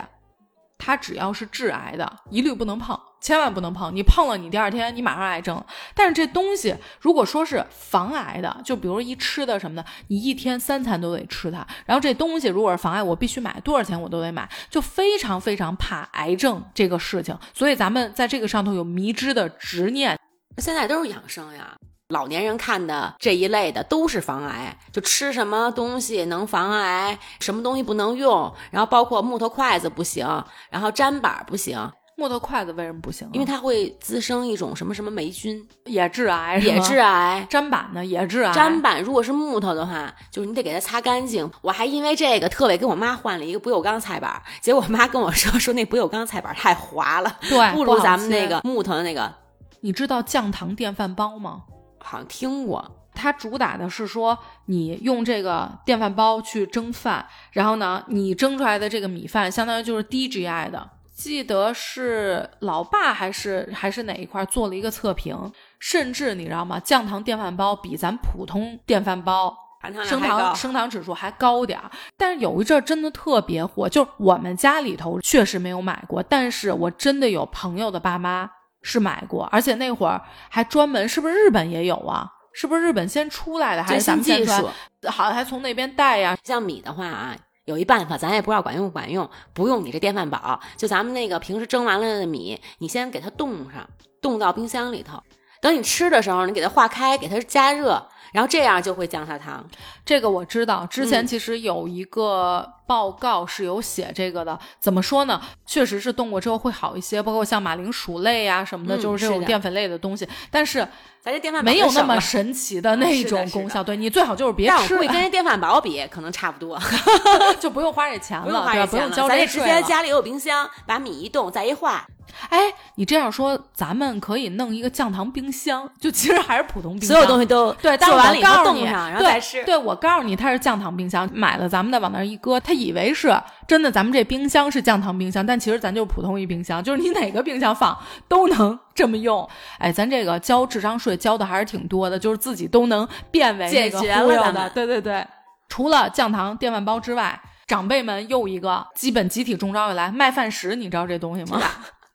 [0.85, 3.95] 它只要是致癌的，一律不能碰，千万不能碰。
[3.95, 5.65] 你碰了，你第二天你马上癌症。
[5.95, 11.65] 但是这东西如果说是防癌的，就比如一吃的什么的，你一天三餐都得吃它。
[11.87, 17.39] 然后这东西如果是防癌，我必须买多少钱我都得买，就非常非常怕癌症这个事情。
[17.55, 20.19] 所以咱们在这个上头有迷之的执念。
[20.59, 21.77] 现在都是养生呀。
[22.13, 30.27] 老年人看的这一类的都是防癌，就吃什么东西能防癌，什么东西不能用，然后包括木头筷子不行，
[30.71, 31.91] 然后砧板不行。
[32.15, 33.27] 木头筷子为什么不行？
[33.33, 37.45] 因为它会滋生一种什么什么霉 菌，也致癌，也致癌。
[37.51, 38.53] 砧板呢也致癌。
[38.53, 41.51] 砧板如果是木头的话，就是你得给它擦干净。
[41.63, 49.33] 我还因为这个特别跟我妈换了一个不锈钢菜板，结果我妈跟我说说那不锈钢菜板太滑了，对，不如咱们那个木头的那个。
[49.81, 51.63] 你知道降糖电饭煲吗？
[52.03, 52.85] 好像听过，
[53.15, 60.91] 它主打的是说，你用这个电饭煲去蒸饭，然后呢，你蒸出来的这个米饭相当于就是低 GI 的。
[61.15, 66.81] 记得是老爸还是还是哪一块做了一个测评，甚至你知道吗？
[66.81, 69.57] 降糖电饭煲比咱普通电饭煲
[70.05, 71.89] 升糖升糖指数还高点儿。
[72.17, 78.51] 但是有一阵真的特别火，就我们家里头确实没有买过，但是我真的有朋友的爸妈。
[78.83, 82.29] 是买过，而且那会儿还专门，是不是日本也有啊？
[82.53, 84.69] 是不是日本先出来的，还是咱们先出？
[85.09, 86.37] 好像还从那边带呀。
[86.45, 93.89] 像米的话啊，有一办法，咱也不知道管用不管用，不用你这电饭煲，就咱们那个平时蒸完了的米，你先给它冻上，
[94.21, 95.23] 冻到冰箱里头，
[95.63, 98.07] 等你吃的时候，你给它化开，给它加热。
[98.33, 99.65] 然后这样就会降下糖，
[100.05, 100.87] 这个我知道。
[100.87, 105.41] 之前其实有一个报告是有写这个的，怎么说呢？
[105.67, 110.27] 确实是冻过之后会好一些，包括像马铃薯类啊什么的，就是这种淀粉类的东西。
[110.51, 110.79] 但是
[111.21, 113.85] 咱这电饭没有那么神奇的那种功效。
[113.85, 114.97] 对你最好就是别吃。
[114.97, 116.81] 会跟电饭煲比，可能差不多，
[117.61, 118.87] 就不用花这钱了，对？
[118.87, 119.61] 不用交这税。
[119.61, 122.07] 咱直接家里有冰箱，把米一冻，再一化。
[122.51, 122.59] 哎，
[122.97, 127.97] 你这样说，咱们可以弄一个降糖冰箱，就其实还是普通冰箱，所有东西都对。
[127.99, 129.63] 做完了以后冻上，然后再吃。
[129.65, 133.35] 对，我告诉你，它是降糖冰箱，买了咱们的往那一搁，他以为是
[133.67, 137.97] 真的，咱们这冰箱是降糖冰箱，但其实咱就是普通一冰箱，就是你哪个冰箱放
[138.29, 139.49] 都能 这么用。
[139.79, 144.69] 哎，咱这个交智商税交的还是挺多的，就是自己都能变为解决了的。
[144.71, 145.25] 对对对，
[145.69, 151.61] 除了降糖电饭煲之外，长辈们又一个基本集体中招以来麦饭石，你知道这东西吗？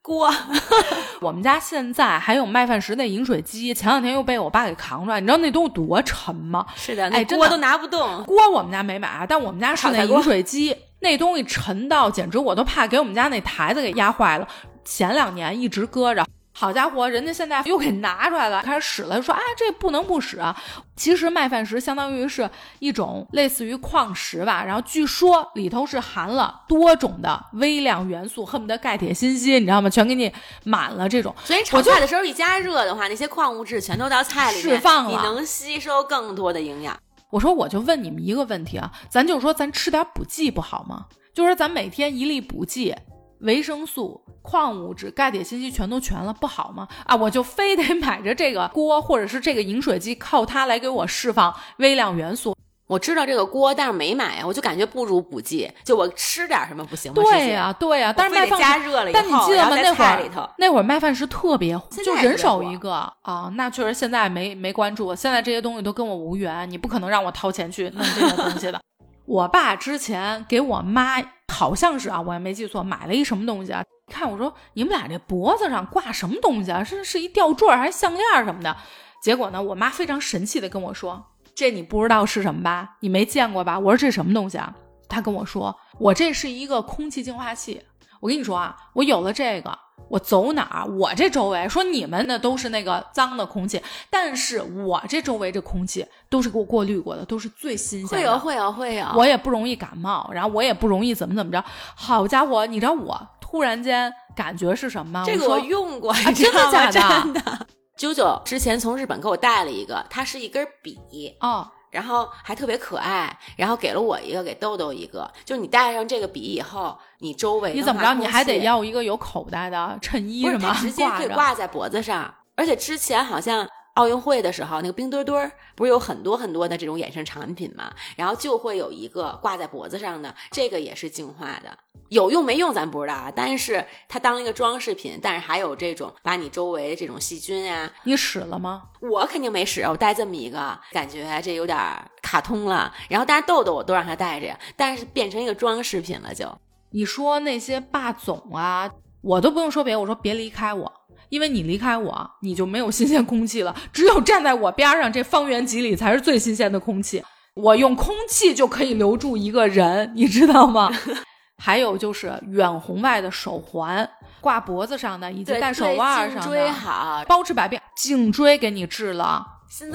[0.08, 0.34] 锅，
[1.20, 6.66] 我们家现在还有麦饭石那饮水机，前两天又被我爸给扛出来，你知道那东西多沉吗？
[6.78, 8.24] 是的，哎，锅都拿不动。
[8.24, 14.48] 锅我们家没买，但我们家是那饮水机，那东西沉到简直我都怕给我们家那台子给压坏了。
[14.86, 16.26] 前两年一直搁着。
[16.60, 20.60] 好家伙，人家现在又给拿出来了，开始使了，说啊，这不能不使啊。
[20.96, 29.88] 其实麦饭石相当于是一种类似于矿石吧，然后据说里头是含了多种的微量元素，恨不得钙铁锌硒，你知道吗？
[29.88, 31.32] 全给你满了这种。
[31.44, 36.98] 所以炒菜的时候一加热的话，那些矿物质全都到菜里释放了，你能吸收更多的营养。
[37.30, 41.06] 我说我就问你们一个问题啊，咱就说咱吃点补剂不好吗？
[41.36, 42.96] 就是咱每天一粒补剂。
[43.40, 46.88] 维生素、矿物质、钙、铁、锌、硒全都全了，不好吗？
[47.06, 52.56] 啊，我就非得买着这个锅，或者是这个饮水机，靠它来给我释放微量元素。
[52.88, 55.70] 我知道这个锅，但是没买呀，我就感觉不如补剂。
[55.84, 57.22] 就我吃点什么不行吗？
[57.22, 58.14] 对呀，对呀。
[58.16, 59.76] 但是麦饭加热了以后，但你记得吗？
[59.76, 63.52] 那会儿那会儿麦饭石特别火，就人手一个啊。
[63.56, 68.80] 那确实现在没没关注，现在这些东西都跟我无缘，你不可能让我掏钱去弄这些东西的。
[69.28, 71.22] 我爸之前给我妈
[71.54, 73.84] 好像是啊，我也没记错，买了一什么东西啊？
[74.10, 76.82] 看我说你们俩这脖子上挂什么东西啊？
[76.82, 78.76] 是是一吊坠还是项链什么的？
[79.22, 82.96] 结果呢，我妈非常神气的跟我说：“这你不知道是什么吧？
[83.02, 83.78] 你没见过吧？
[83.78, 84.74] 我说这什么东西啊？
[85.10, 87.82] 他跟我说，我这是一个空气净化器。
[88.22, 89.78] 我跟你说啊，我有了这个，
[90.10, 98.16] 我走哪儿，我这周围说你们那都是那个脏的空气，但是我这周围这空气都是给我过滤过的，都是最新鲜的。
[98.16, 101.64] 会有会有会有，我也不容易感冒，然后我也不容易怎么怎么着。
[101.96, 105.24] 好家伙，你知道我突然间感觉是什么吗？
[105.26, 106.92] 这个我用过，真的假的？
[106.92, 107.68] 真的。
[107.98, 110.98] 啾啾之前从日本给我带了一个，它是一根笔
[111.42, 111.68] 哦。
[111.90, 115.32] 然后还特别可爱，然后给了我一个，给豆豆一个。
[115.46, 118.14] 就你带上这个笔以后，你周围你怎么着？
[118.14, 120.76] 你还得要一个有口袋的衬衣是吗？
[120.80, 122.34] 直接可以挂在脖子上。
[122.56, 127.92] 而且之前好像奥运会的时候，那个冰墩墩不是有很多很多的这种衍生产品嘛？
[128.16, 131.78] 然后就会有一个挂在脖子上的，这个也是净化的。
[132.10, 138.84] 有用没用咱不知道啊，但是它当一个装饰品，但是还有这种把你周围这种细菌呀，你使了吗？
[139.02, 141.78] 我肯定没使，我带这么一个，感觉这有点
[142.22, 142.94] 卡通了。
[143.10, 146.48] 然后但是豆豆我都让他带着呀，但是变成一个装饰品了就。
[146.92, 148.90] 你说那些霸总啊，
[149.22, 150.92] 我都不用说别的，我说别离开我，
[151.30, 153.76] 因为你离开我，你就没有新鲜空气了。
[153.92, 157.24] 只有站在我边上，这方圆几里才是最新鲜的空气。
[157.56, 160.90] 我用空气就可以留住一个人，你知道吗？
[161.60, 164.08] 还有就是远红外的手环，
[164.40, 169.44] 挂脖子上的，以及戴手腕上的，好，包治百病，颈椎给你治了，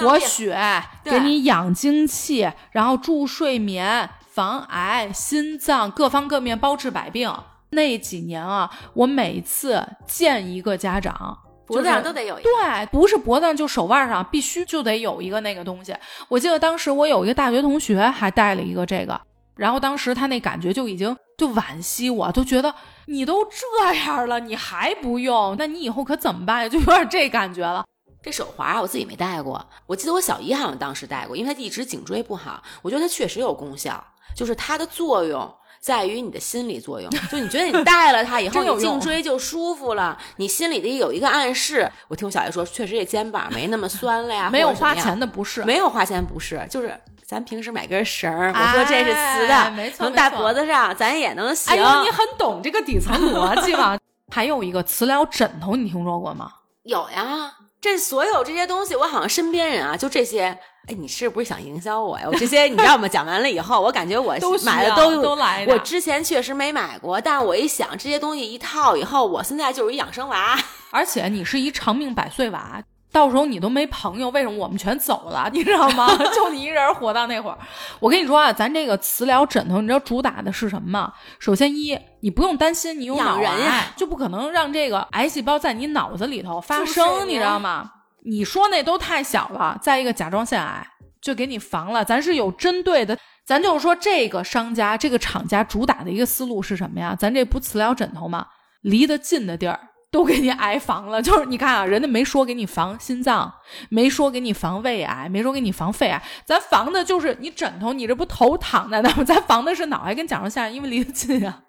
[0.00, 7.30] 活血，给你养精气，然后助睡眠，防癌，心脏各方各面包治百病。
[7.70, 15.94] 那几年啊，我每次见一个家长，脖子上都得有一个，对，不是脖子上就手腕上必须就得有一个那个东西。
[16.28, 19.20] 我记得当时我有一个大学同学还带了一个这个，
[19.56, 21.16] 然后当时他那感觉就已经。
[21.38, 22.72] 就惋惜，我都觉得
[23.06, 26.68] 你都这样了，你还不用，那你以后可怎么办呀？
[26.68, 27.84] 就有点这感觉了。
[28.22, 32.62] 这手环我自己没戴过，我记得我小姨好像当时戴过，因为她一直颈椎不好。
[32.80, 37.10] 我觉得它确实有功效，就是它的作用在于你的心理作用。
[37.30, 41.90] 就你觉得你 戴了它以后，你颈椎就舒服了，你心里的有一个暗示。
[42.08, 44.48] 我听我小姨说，确实这肩膀没那么酸了呀。
[44.52, 46.98] 没有花钱的不是，没有花钱不是，就是。
[47.24, 51.72] 咱平时买根绳儿，我说这是磁的，没错，能戴脖子上，咱也能行。
[51.72, 53.98] 哎呦，你很懂这个底层逻辑嘛？
[54.30, 56.52] 还有一个磁疗枕头，你听说过吗？
[56.82, 57.50] 有呀，
[57.82, 60.56] 这所有这些东西，我好像身边人啊，就这些。
[60.88, 62.26] 哎，你是不是想营销我呀？
[62.26, 63.06] 我这些你知道吗？
[63.06, 65.64] 讲完了以后，我感觉我买的都都来。
[65.68, 70.58] 我之前确实没买过，但我一想这些东西一套以后，我现在就是一养生娃，
[70.90, 72.82] 而且你是一长命百岁娃。
[73.12, 75.48] 到时候你都没朋友，为什么我们全走了？
[75.52, 76.08] 你知道吗？
[76.34, 77.58] 就你一人活到那会儿。
[78.00, 81.12] 我跟你说啊，咱这个磁疗枕头，你知道主打的是什么吗？
[81.38, 87.92] 首先一，你不用担心你有脑癌，就不可能让这个癌细胞在你脑子里头发生，你知道吗？
[88.24, 89.78] 你说那都太小了。
[89.82, 90.86] 再一个甲状腺癌
[91.20, 93.18] 就给你防了，咱是有针对的。
[93.44, 97.14] 咱就是说这个商家、这个厂家主打的一个思路是什么呀？
[97.18, 98.46] 咱这不磁疗枕头吗？
[98.82, 99.78] 离得近的地儿。
[100.12, 103.52] 都给你癌防了， 就是你看啊，人家没说给你防心脏，
[103.88, 109.24] 没说给你防胃癌，没说给你防肺癌，咱防的就是你枕头，你这不头躺在那吗？
[109.26, 111.60] 咱防的是脑癌跟甲状腺，因为离得近啊。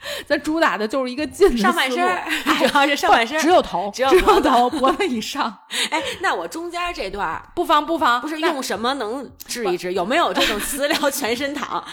[0.26, 5.54] 咱主打的就是一个近上半身，主要是上半身，只有头，只有头，脖子以上。
[5.90, 9.92] 哎，那我中间这段不防不防，不是用什么能治一治？
[9.92, 11.84] 有没有这种磁疗全身躺？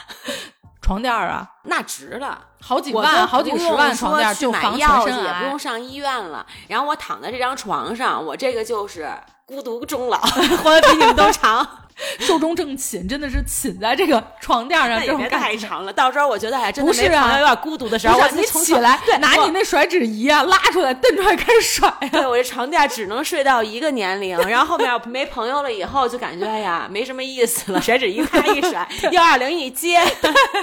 [0.87, 6.45] 床垫啊，那值了，好几万、好几十万床垫就防药去，也不用上医院了。
[6.69, 9.11] 然后我躺在这张床上，我这个就是
[9.45, 10.17] 孤独终老，
[10.63, 11.67] 活得比你们都长，
[12.19, 15.91] 寿终正寝，真的是寝在这个床垫上，这别太长了。
[15.91, 21.91] 到时候我觉得还真的不是啊，有点孤独的时候，我你起来，拿你那甩脂仪啊，拉出来，蹬出来开始甩。
[22.11, 27.81] 对我这床垫只能睡到一个年龄，然后后面没朋友了以后，就感觉哎呀没什么意思了。
[27.81, 29.99] 甩脂仪咔一甩， 幺二零一接。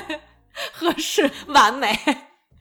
[0.73, 1.99] 合适，完美。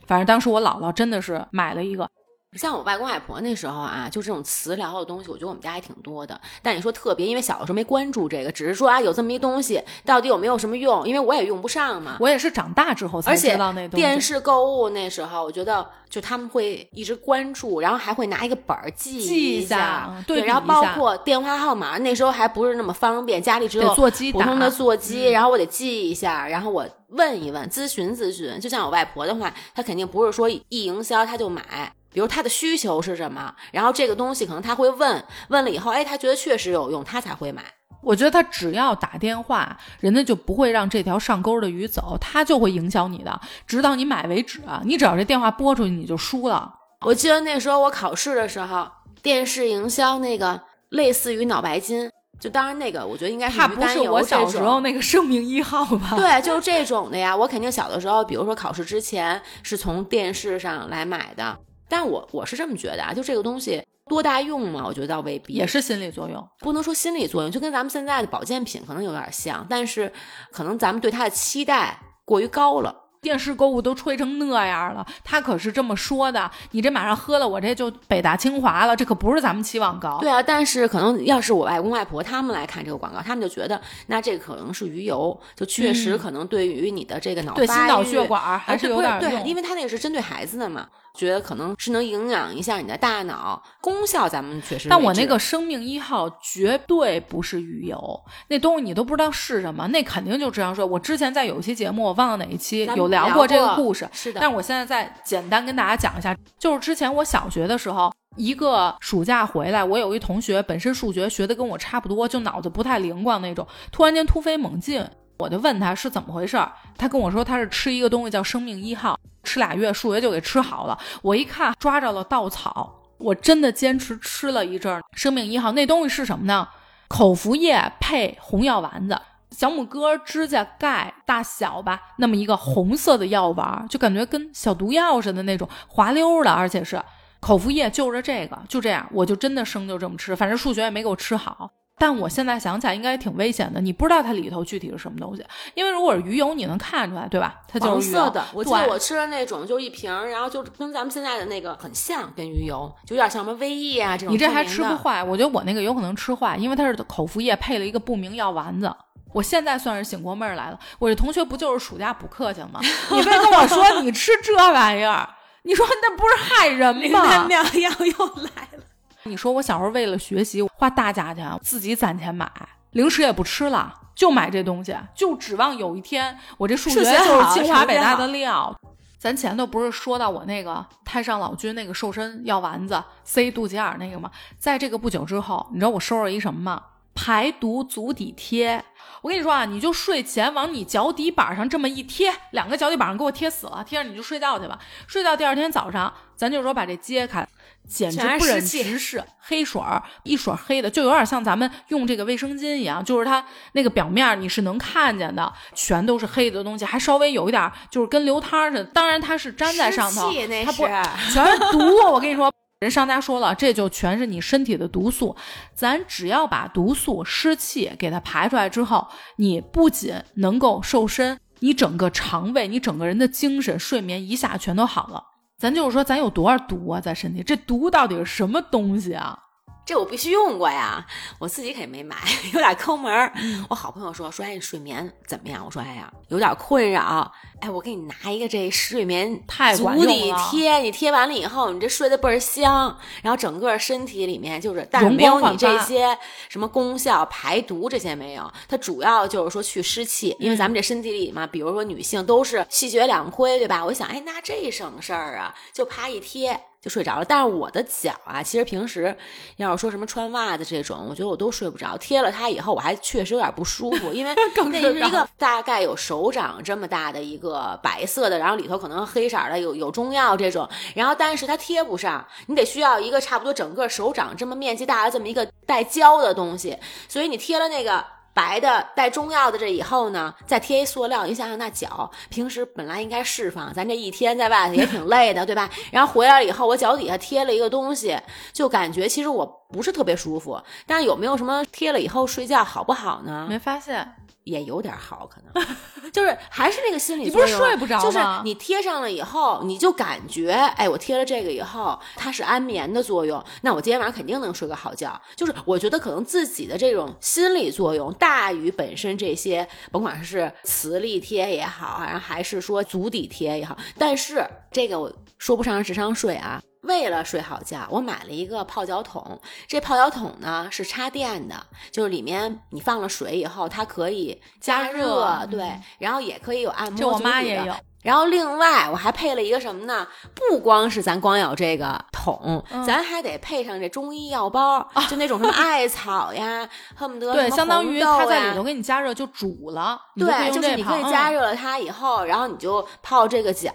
[0.08, 2.10] 反正当时我姥姥真的是买了一个。
[2.56, 6.39] 像我外公外婆那时候啊，就这种磁疗的东西，我觉得我们家还挺多的。
[6.62, 11.08] 但你说特别，因为小的时候没关注这个，只是说啊有这么一东西，到底有没有什么用？
[11.08, 12.18] 因为我也用不上嘛。
[12.20, 13.96] 我也是长大之后才知道那东西。
[13.98, 23.94] 电视购物那时候，我觉得就他们会一直关注，然后还会拿一个本儿记记一下，对，然后包括电话号码，那时候还不是那么方便，家里只有
[24.32, 28.60] 普通的座机，然后我得记一下，然后我问一问，咨询咨询。
[28.60, 31.94] 就像我外婆的话，她肯定不是说一营销她就买。
[32.13, 37.63] 比如他的需求是什么，然后这个东西可能他会问问了以后，哎，他觉得确实有用，他才会买。
[38.02, 44.60] 我觉得他只要打电话，人家就不会让这条上钩的鱼走，他就会影响你的，直到你买为止。
[44.83, 46.73] 你只要这电话拨出去，你就输了。
[47.02, 48.88] 我记得那时候我考试的时候，
[49.21, 52.10] 电视营销那个类似于脑白金。
[52.40, 56.13] 就当然那个，我觉得应该是它不是我小时候那个生命一号吧？
[56.17, 57.33] 对，就是这种的呀。
[57.33, 61.58] 我肯定小的时候，比如说考试之前是从电视上来买的。
[61.94, 63.79] 但我我是这么觉得啊，就这个东西
[64.10, 64.83] 多大用嘛？
[64.83, 70.12] 我觉得倒未必，也是心理作用，不能说心理作用，就跟咱们现在的保健品可能有点像，但是
[70.52, 73.02] 可能咱们对它的期待过于高了。
[73.21, 76.52] 电视购物都吹成那样了，他可是这么说的。
[76.71, 80.17] 你这马上喝了，我这就北大清华了，这可不是咱们期望高。
[80.19, 90.89] 对啊，但是可能要是我外公外婆他们来看这个广告，他们就觉得那这可能是鱼油，就确实可能对于你的这个脑对心脑血管还是有点对，因为它那个是针对孩子的嘛。
[91.14, 94.90] 觉得可能是能营养一下你的大脑，功效咱们确实。
[94.90, 100.84] 但我那个生命一号绝对不是鱼油，那东西你都不知道是什么，那肯定就智商税。
[100.84, 104.42] 我之前在有一期节目，我忘了哪一期有聊过这个故事，是的。
[104.42, 115.06] 但是我现在再简单跟大家讲一下，就是之前我小学的时候，一个暑假回来，我有一同学本身数学学的跟我差不多，就脑子不太灵光那种，突然间突飞猛进，
[115.38, 116.58] 我就问他是怎么回事，
[116.98, 119.16] 他跟我说他是吃一个东西叫生命一号。
[119.44, 125.02] 吃俩月数学就给吃好了，我一看抓着了稻草，我真的坚持吃了一阵儿。
[125.15, 126.67] 生命一号那东西是什么呢？
[127.08, 129.21] 口服液配红药丸子，
[129.52, 137.00] 小拇哥指甲盖大小吧，那么一个红色的药丸，就感觉跟小毒药似的那种滑溜的，而且是
[137.39, 141.69] 口服液就着这个，就这样，我就真的生就这么吃，反正数学也没给我吃好。
[141.98, 143.79] 但我现在想起来，应该挺危险的。
[143.79, 147.62] 你不知道它里头具体是什么东西，因为如果是鱼油，你能看出来，对吧？
[147.67, 148.44] 它就是黄色的。
[148.54, 154.33] 我记得我吃的那种就一瓶，然后就跟咱们现在的那个很像，跟鱼油就有点像什么威益啊这种。
[154.33, 155.23] 你这还吃不坏？
[155.23, 158.94] 我觉得我那个有可能吃坏，因为它是口服液配了一个不明药丸子。
[159.31, 160.79] 我现在算是醒过味儿来了。
[161.00, 162.79] 我这同学不就是暑假补课去吗？
[163.12, 165.27] 你别跟我说你吃这玩意儿，
[165.63, 167.48] 你说那不是害人吗？
[167.48, 168.83] 良药又来了。
[169.26, 172.52] 你说我小时候为了学习花大价钱，自己攒钱买
[172.92, 178.76] 零食也不吃了，就买这东西，就指望有一天我这数学就是清华北大的料。
[179.17, 184.30] 咱前头不是说到我那个太上老君那个瘦身药丸子塞肚脐眼那个吗？
[184.58, 186.84] 在这个不久之后，你知道我收了一什么吗？
[187.15, 188.84] 排毒足底贴。
[189.21, 194.78] 我跟你说啊，你就睡前往你脚底板上这么一贴，两个脚底板上给我贴死了，贴上你就睡觉去吧。
[195.08, 197.48] 睡到第二天早上，咱就说把这揭开。
[197.88, 208.84] 简直不忍直视，黑水儿一水黑的，就有点像咱们用这个卫生巾一样，就是它那个表面你是能看见的，全都是黑的东西，还稍微有一点就是跟流汤似的。
[208.86, 210.31] 当然它是粘在上头，
[210.65, 210.86] 它不
[211.31, 211.79] 全是毒。
[212.12, 215.36] 我跟你说，人商家说了，这就全是你身体的毒素。
[215.75, 219.08] 咱只要把毒素、湿气给它排出来之后，
[219.38, 225.33] 你不仅能够瘦身，你整个肠胃、你整个人的精神、睡眠一下全都好了。
[225.58, 227.41] 咱就是说，咱有多少毒啊，在身体？
[227.43, 229.39] 这毒到底是什么东西啊？
[229.85, 231.06] 这我必须用过呀，
[231.39, 232.15] 我自己可没买，
[232.54, 233.33] 有点抠门儿。
[233.69, 235.63] 我好朋友说说，哎，睡眠怎么样？
[235.65, 237.29] 我说，哎呀，有点困扰。
[237.64, 239.42] 哎，我给你拿一个这睡眠
[239.78, 246.18] 足底贴，你贴完了以后，你这睡得倍儿香，然后整个身体里面就是，但是没有你这些
[246.50, 248.52] 什么功效，排毒这些没有。
[248.68, 253.86] 它主要就是说去湿气，因为咱们这身体里嘛，比如说女性都是气血两亏，对吧？
[253.86, 256.60] 我想，哎，那这省事儿啊，就啪一贴。
[256.84, 259.16] 就睡着了，但是我的脚啊，其实平时
[259.56, 261.96] 要是说什么穿袜子这种，我觉得我都睡不着。
[261.96, 264.36] 贴了它以后，我还确实有点不舒服，因为
[264.70, 276.77] 那是一个大概有手掌这么大的一个白色的，然后里头可能黑色的有有中药这种，然后但是它贴不上，你得需要一个差不多整个手掌这么面积大的这么一个带胶的东西，
[277.08, 278.04] 所以你贴了那个。
[278.35, 285.69] 白的带中药的这以后呢，再贴一塑料，你想想那脚平时本来应该释放，咱这一天在外头也挺累的，对吧？
[285.91, 288.19] 然后回来了以后，我脚底下贴了一个东西，
[288.51, 290.60] 就感觉其实我不是特别舒服。
[290.87, 293.45] 但是有没有什么贴了以后睡觉好不好呢？
[293.47, 294.15] 没发现。
[294.44, 295.65] 也有点好，可能
[296.12, 297.23] 就是还是那个心理。
[297.23, 298.04] 你不是睡不着吗？
[298.04, 305.19] 就是你贴上了以后，你就感觉，哎，我贴了这个以后，它是安眠的作用，那我今天晚上肯定能睡个好觉。
[305.35, 316.62] 就是我觉得可能自己的这种心理作用大于本身这些，甭管是磁力贴也好，然后还是说足底贴也好，但是这个我说不上智商税啊。
[316.84, 319.40] 为了睡好觉，我买了一个泡脚桶。
[319.67, 321.56] 这泡脚桶呢是插电的，
[321.92, 327.00] 就是里面你放了水以后，它可以加热，对，然后也可以有按摩。
[327.00, 327.73] 就我妈也有。
[328.04, 330.06] 然后另外我还配了一个什么呢？
[330.36, 336.67] 不光是咱光有这个桶，咱还得配上这中医药包，就那种什么艾草呀，
[336.98, 339.98] 恨不得对，相当于它在里头给你加热就煮了。
[340.17, 343.71] 对，就是你可以加热了它以后，然后你就泡这个脚。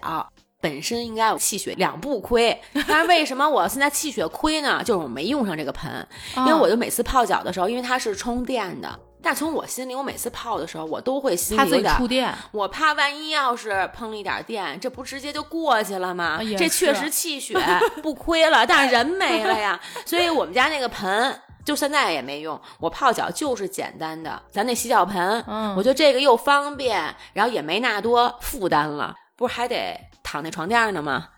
[0.60, 4.82] 本身应该有气血两不亏，但是为什么我现在气血亏呢？
[4.84, 6.06] 就是我没用上这个盆，
[6.36, 8.98] 因为我就每次泡脚的时候，因为它是充电的。
[9.20, 16.38] 但从我心里，我每次泡的时候，我都会心里有点，触电，我怕万一要是碰了一点电，这不直接就过去了吗？
[16.56, 17.56] 这确实气血
[18.00, 19.78] 不亏了，但是人没了呀。
[20.06, 30.00] 所以我们家那个盆就现在也没用，我泡脚就是简单的，咱那洗脚盆，嗯，我觉得这个又方便，然后也没那多负担了，不是还得
[30.30, 31.28] 躺那床垫呢吗？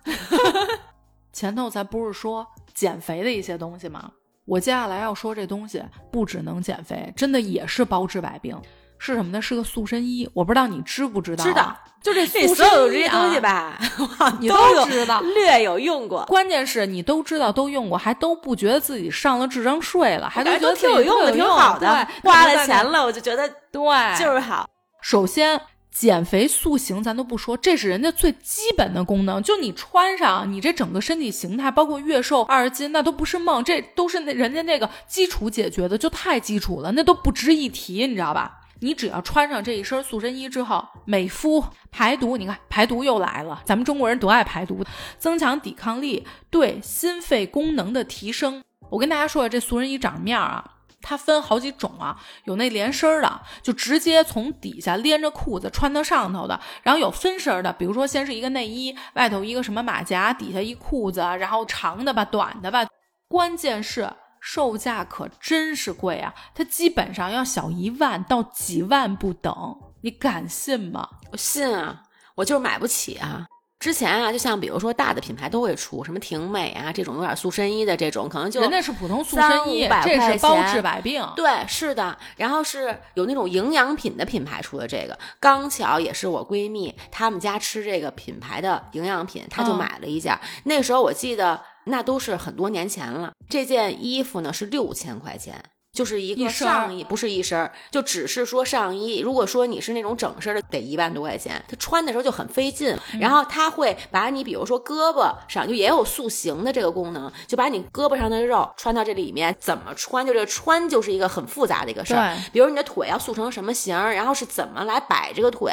[1.33, 4.11] 前头咱不是说减肥的一些东西吗？
[4.47, 5.81] 我接下来要说这东西
[6.11, 8.61] 不只能减肥，真的也是包治百病。
[8.99, 9.41] 是什么呢？
[9.41, 10.29] 是个塑身衣。
[10.35, 11.45] 我不知道你知不知道？
[11.45, 13.79] 知道，就这塑身衣这些东西吧，
[14.41, 16.25] 你都知道，略有用过。
[16.25, 21.87] 关键是你都知道，都用过，还都不觉得自己上了智商税了，还都觉得挺有用的，挺好的。
[22.25, 24.69] 花了钱了，我就觉得对，就是好。
[25.01, 25.61] 首先。
[25.91, 29.43] 减肥塑形咱都不说，这是人家最基本的功能。
[29.43, 38.59] 就你穿上，你这整个身体形态，包括月瘦二十斤，那都不是梦，这都是那人家那个基础解决的，就太基础了，那都不值一提，你知道吧？
[38.83, 44.83] 你只要穿上这一身塑身衣之后，美肤排毒，你看排毒又来了，咱们中国人多爱排毒，
[45.19, 48.63] 增强抵抗力，对心肺功能的提升。
[48.89, 50.65] 我跟大家说，这塑身衣长什么样啊？
[51.03, 62.87] 它分好几种啊，有那连身的，就直接从底下连着裤子穿到上头的；然后有分身的，比如说先是一个内衣，外头一个什么马甲，底下一裤子，然后长的吧，短的吧。
[63.29, 69.55] 关键是售价可真是贵啊，它基本上要小一万到几万不等，
[70.03, 71.09] 你敢信吗？
[71.33, 72.03] 我信啊，
[72.35, 73.47] 我就是买不起啊。
[73.81, 81.27] 之前啊，就像比如说大的品牌都会出什么婷美啊这种有点塑身衣的这种，可能就人家是普通塑身衣，这是包治百病。
[81.35, 82.17] 对，是的。
[82.37, 90.39] 然后是有那种营养品的品牌出的这个，刚巧也是我闺蜜她们家吃这个品牌的营养品，她就买了一件。
[90.65, 95.65] 那时候我记得那都是很多年前了，这件衣服呢是六千块钱。
[95.93, 99.19] 就是一个上衣，不是一身，就只是说上衣。
[99.19, 101.63] 如果说你是那种整身的，得一万多块钱。
[101.69, 109.55] 他穿的时候就很费劲，然后他会把你，比如说胳膊上就也有塑形的这个功能，就把你胳膊上的肉穿到这里面。
[109.59, 110.25] 怎么穿？
[110.25, 112.37] 就这个穿就是一个很复杂的一个事儿。
[112.53, 115.73] 比如你的腿要塑成什么形，然后是怎么来摆这个腿，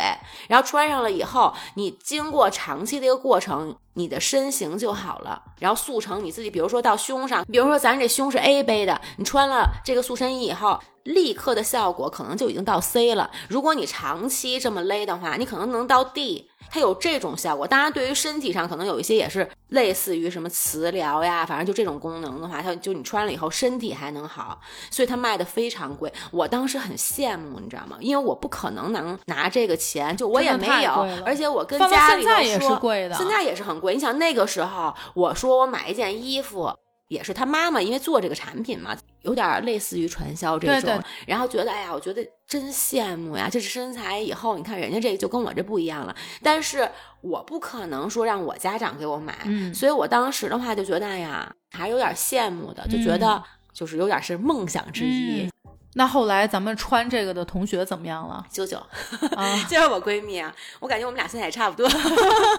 [0.50, 3.78] 然后穿上了以后，你经过长期的一个过程。
[3.98, 6.50] 你的身形就好了，然后塑成你自己。
[6.52, 10.80] 比如说到胸上，比如说咱这胸是 A 杯的，你穿了这个塑身衣以后。
[11.08, 13.30] 立刻的效果可能就已经到 C 了。
[13.50, 16.50] 如果你长期这么勒的话，你可能能到 D。
[16.70, 17.66] 它有这种效果。
[17.66, 24.60] 当然，对于身体上可能有一些也是类似于什么磁疗呀，反正就这种功能的话，它就你穿了以后身体还能好，
[24.92, 26.12] 所以它卖的非常贵。
[26.30, 27.96] 我当时很羡慕，你知道吗？
[28.02, 30.92] 因为我不可能能拿这个钱，就我也没有，
[31.26, 33.94] 而且我跟家里说，现在也是贵的，现在也是很贵。
[33.94, 36.70] 你想那个时候，我说我买一件衣服。
[37.08, 44.20] 也是他妈妈，因为做这个产品嘛，有点类似于传销这种，然后觉得哎呀，我觉得真羡慕呀，这是身材。
[44.20, 46.90] 以后你看人家这个就跟我这不一样了，但是
[47.22, 49.34] 我不可能说让我家长给我买，
[49.74, 53.42] 所以我当时的话就觉得哎呀，还有点羡慕的，就觉得
[53.72, 55.50] 就是有点是梦想之一。
[55.94, 58.46] 那后来咱们穿这个的同学怎么样了？
[58.52, 58.78] 九九，
[59.68, 61.90] 就是我闺蜜啊，我感觉我们俩现在也差不多。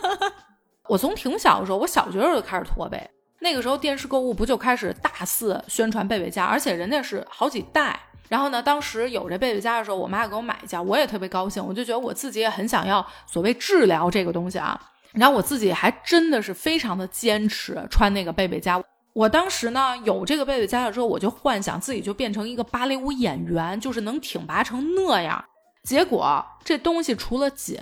[0.89, 2.99] 我从挺小的时候，我小学时候就开始驼背。
[3.41, 7.99] 那个时候电视购物不就开始大肆宣传贝贝佳，而且人家是好几代。
[8.29, 11.65] 然后呢，当时有这贝贝佳的时候，我妈给我买一件，我也特别高兴。
[11.65, 14.79] 我就觉得我自己也很想要所谓治疗这个东西啊。
[15.13, 18.83] 然后我自己还真的是非常的坚持穿那个贝贝佳。
[19.15, 25.43] 我当时呢有这个贝贝佳了之后，我就幻想自己就变成一个芭蕾舞演员，就是能挺拔成那样。
[25.83, 27.79] 结果这东西除了紧，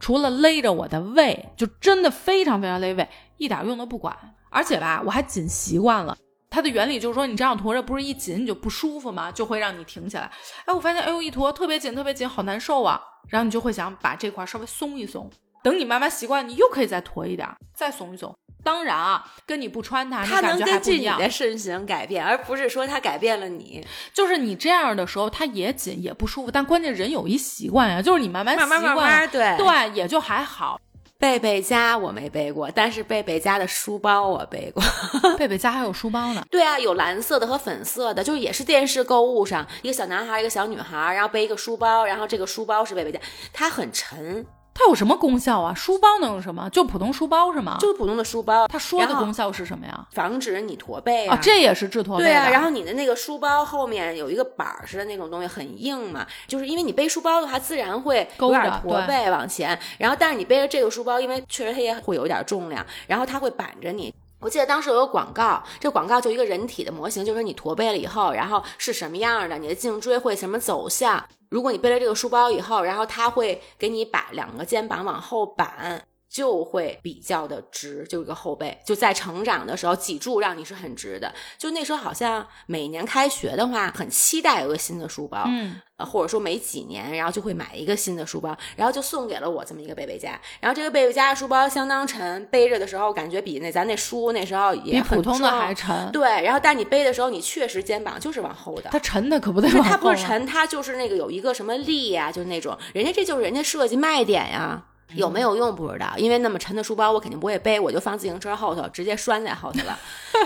[0.00, 4.33] 除了勒着我的胃，就真的非常非常勒胃，一点用都不管。
[4.54, 6.16] 而且吧，我还紧习惯了。
[6.48, 9.32] 它的原理就是说，你这样驼着，不是一紧你就不舒服吗？
[9.32, 10.30] 就会让你挺起来。
[10.64, 13.00] 哎，我发现，哎呦，一驼特别紧，特别紧，好难受啊。
[13.28, 15.28] 然后你就会想把这块稍微松一松。
[15.64, 18.32] 等你慢慢习惯，你又可以再驼一点，再松一松。
[18.62, 23.84] 当然啊，跟你不穿它，它能根据你的身形改变，而不是说它改变了你。
[24.12, 26.50] 就是你这样的时候，它也紧也不舒服。
[26.50, 30.80] 但关键人有一习惯呀，就是你慢慢慢慢对对，也就还好。
[31.24, 34.84] 贝贝家我没背过，但是贝贝家的书包我背过。
[35.38, 36.44] 贝贝家还有书包呢？
[36.50, 43.18] 对啊，有蓝色的和粉色的，就是也是电视购物上一个小男孩，一个小女孩，然后背一个书包，然后这个书包是贝贝家，
[43.54, 44.44] 它很沉，
[44.74, 45.72] 它有什么功效啊？
[45.72, 46.68] 书包能有什么？
[46.70, 47.76] 就普通书包是吗？
[47.80, 48.66] 就是普通的书包。
[48.66, 50.06] 它说的功效是什么呀？
[50.10, 52.24] 防止你驼背啊，这也是治驼背。
[52.24, 59.78] 对啊，然后你的那个书包后面有一个板儿似的那种东西，很硬嘛，就是因为你背书包的话，自然会有点驼背往前。
[59.96, 64.12] 然后，但是你背着这个书包，因为确实它也会有点重量，然后它会板着你。
[64.40, 71.24] 我记得当时有个广告，这广告就一个人体的模型，就是你驼背了以后，然后是什么样的，你的颈椎会什么走向。
[71.54, 76.04] 如果你背了这个书包以后，然后他会给你把两个肩膀往后板。
[76.34, 81.32] 就会比较的直，就一个后背，就在成长的时候脊柱让你是很直的。
[81.56, 90.36] 就那时候好像每年开学的话，很期待有个新的书包，嗯，或者说每几年，然后就会买一个新的书包，然后就送给了我这么一个贝贝家。
[90.58, 96.10] 然后这个贝贝家的书包相当沉，背着的时候感觉比那咱那书那时候也比普通的还沉。
[96.10, 98.90] 对，然后但你背的时候，你确实肩膀就是往后的。
[98.90, 99.88] 它沉的可不得往后。
[99.88, 104.82] 它不是沉，它就是那个有一个什么力呀，就是那种，人家这就是人家设计卖点呀。
[105.14, 109.98] 有没有用不知道，因为那么沉的书包我肯定不会背，我就放自行车后头，直接拴在后头了。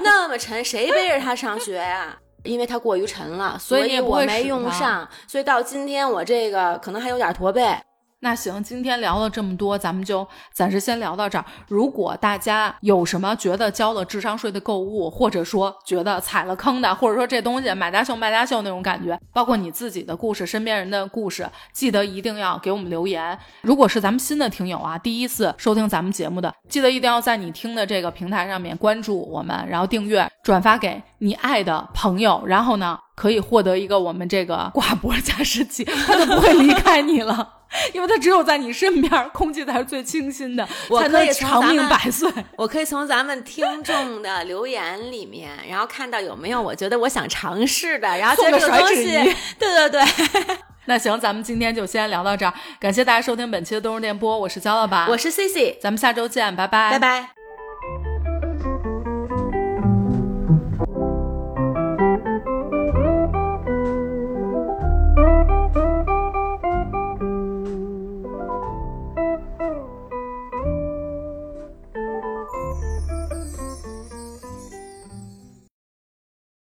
[0.02, 2.16] 那么沉，谁背着它上学呀？
[2.44, 7.76] 因为它过于沉了，所以我没用上，所以到今天我这个可能还有点驼背。
[8.20, 11.44] 那行，今天聊了这么多，咱们就暂时先聊到这儿。
[11.68, 23.38] 如果大家有什么觉得交了智商税的购物，或者说觉得踩了坑的，或者说这东西买家秀卖家秀那种感觉，包括你自己的故事、身边人的故事，记得一定要给我们留言。
[23.62, 37.57] 如果是咱们新的听友啊，第一次收听咱们节目的，记得一定要在你听的这个平台上面关注我们，然后订阅、转发给你爱的朋友，然后呢，可以获得一个我们这个挂脖 加湿器，它就不会离开你了。
[37.92, 40.66] 因为它只有在你身边，空气才是最清新的，
[40.98, 42.30] 才能长命百岁。
[42.56, 49.12] 我可以从咱们听众的留言里面，然后看到有没有我觉得我想尝试的，然后这个东西。
[49.58, 50.02] 对对对，
[50.86, 57.37] 那行，咱们今天就先聊到这儿，感谢大家收听本期的东日电波，我是焦老板，我是 C C，咱们下周见，拜拜，拜拜。